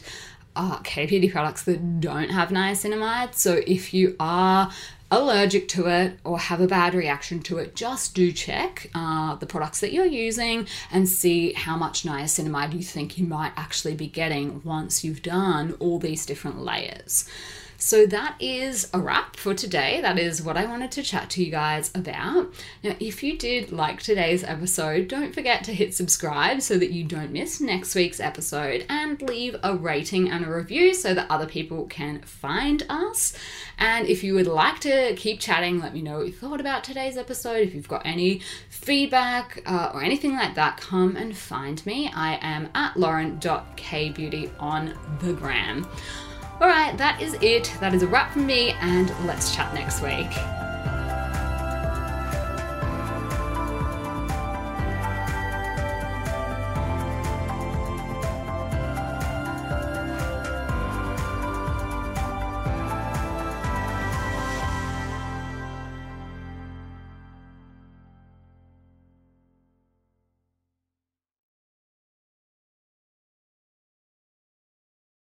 uh, 0.56 0.80
products 0.80 1.64
that 1.64 2.02
don't 2.02 2.30
have 2.30 2.50
niacinamide. 2.50 3.36
So, 3.36 3.62
if 3.66 3.94
you 3.94 4.16
are 4.20 4.72
allergic 5.12 5.68
to 5.68 5.88
it 5.88 6.18
or 6.24 6.40
have 6.40 6.62
a 6.62 6.68
bad 6.68 6.94
reaction 6.94 7.42
to 7.42 7.58
it, 7.58 7.76
just 7.76 8.16
do 8.16 8.32
check 8.32 8.90
uh, 8.96 9.36
the 9.36 9.46
products 9.46 9.82
that 9.82 9.92
you're 9.92 10.06
using 10.06 10.66
and 10.92 11.08
see 11.08 11.52
how 11.54 11.76
much 11.76 12.04
niacinamide 12.04 12.74
you 12.74 12.82
think 12.82 13.18
you 13.18 13.28
might 13.28 13.52
actually 13.58 13.94
be 13.94 14.08
getting 14.08 14.62
once 14.64 15.04
you've 15.04 15.22
done 15.22 15.74
all 15.80 16.00
these 16.00 16.26
different 16.26 16.60
layers. 16.64 17.30
So 17.82 18.06
that 18.06 18.36
is 18.40 18.88
a 18.94 19.00
wrap 19.00 19.36
for 19.36 19.56
today. 19.56 20.02
That 20.02 20.20
is 20.20 20.40
what 20.40 20.56
I 20.56 20.68
wanted 20.68 20.92
to 20.92 21.02
chat 21.02 21.32
to 21.32 21.44
you 21.44 21.50
guys 21.50 21.90
about. 21.96 22.54
Now, 22.84 22.96
if 23.00 23.24
you 23.24 23.40
did 23.40 23.72
like 23.72 24.04
today's 24.04 24.44
episode, 24.44 25.08
don't 25.08 25.34
forget 25.34 25.64
to 25.64 25.74
hit 25.74 25.96
subscribe 25.96 26.62
so 26.62 26.78
that 26.78 26.92
you 26.92 27.04
don't 27.04 27.32
miss 27.32 27.60
next 27.60 27.96
week's 27.96 28.20
episode 28.20 28.86
and 28.88 29.20
leave 29.24 29.56
a 29.64 29.76
rating 29.76 30.30
and 30.30 30.46
a 30.46 30.52
review 30.52 30.94
so 30.94 31.16
that 31.16 31.26
other 31.32 31.48
people 31.48 31.86
can 31.88 32.22
find 32.22 32.86
us. 32.88 33.36
And 33.80 34.08
if 34.08 34.24
you 34.24 34.36
would 34.36 34.46
like 34.46 34.80
to 34.82 35.16
keep 35.16 35.40
chatting, 35.40 35.80
let 35.80 35.96
me 35.96 36.04
know 36.04 36.20
what 36.20 36.28
you 36.28 36.34
thought 36.34 36.60
about 36.60 36.84
today's 36.84 37.18
episode. 37.18 37.68
If 37.68 37.74
you've 37.74 37.88
got 37.88 38.06
any 38.06 38.42
feedback 38.70 39.64
uh, 39.66 39.90
or 39.92 40.04
anything 40.04 40.36
like 40.36 40.54
that, 40.54 40.78
come 40.78 41.16
and 41.16 41.36
find 41.36 41.84
me. 41.88 42.12
I 42.14 42.38
am 42.44 42.70
at 42.76 42.96
lauren.kbeauty 42.96 44.52
on 44.60 44.94
the 45.20 45.34
gram. 45.34 45.88
Alright, 46.62 46.96
that 47.00 47.20
is 47.20 47.34
it. 47.42 47.76
That 47.80 47.96
is 47.96 48.04
a 48.04 48.08
wrap 48.08 48.34
from 48.34 48.46
me, 48.46 48.76
and 48.82 49.12
let's 49.26 49.56
chat 49.56 49.74
next 49.74 50.04
week. 50.04 50.30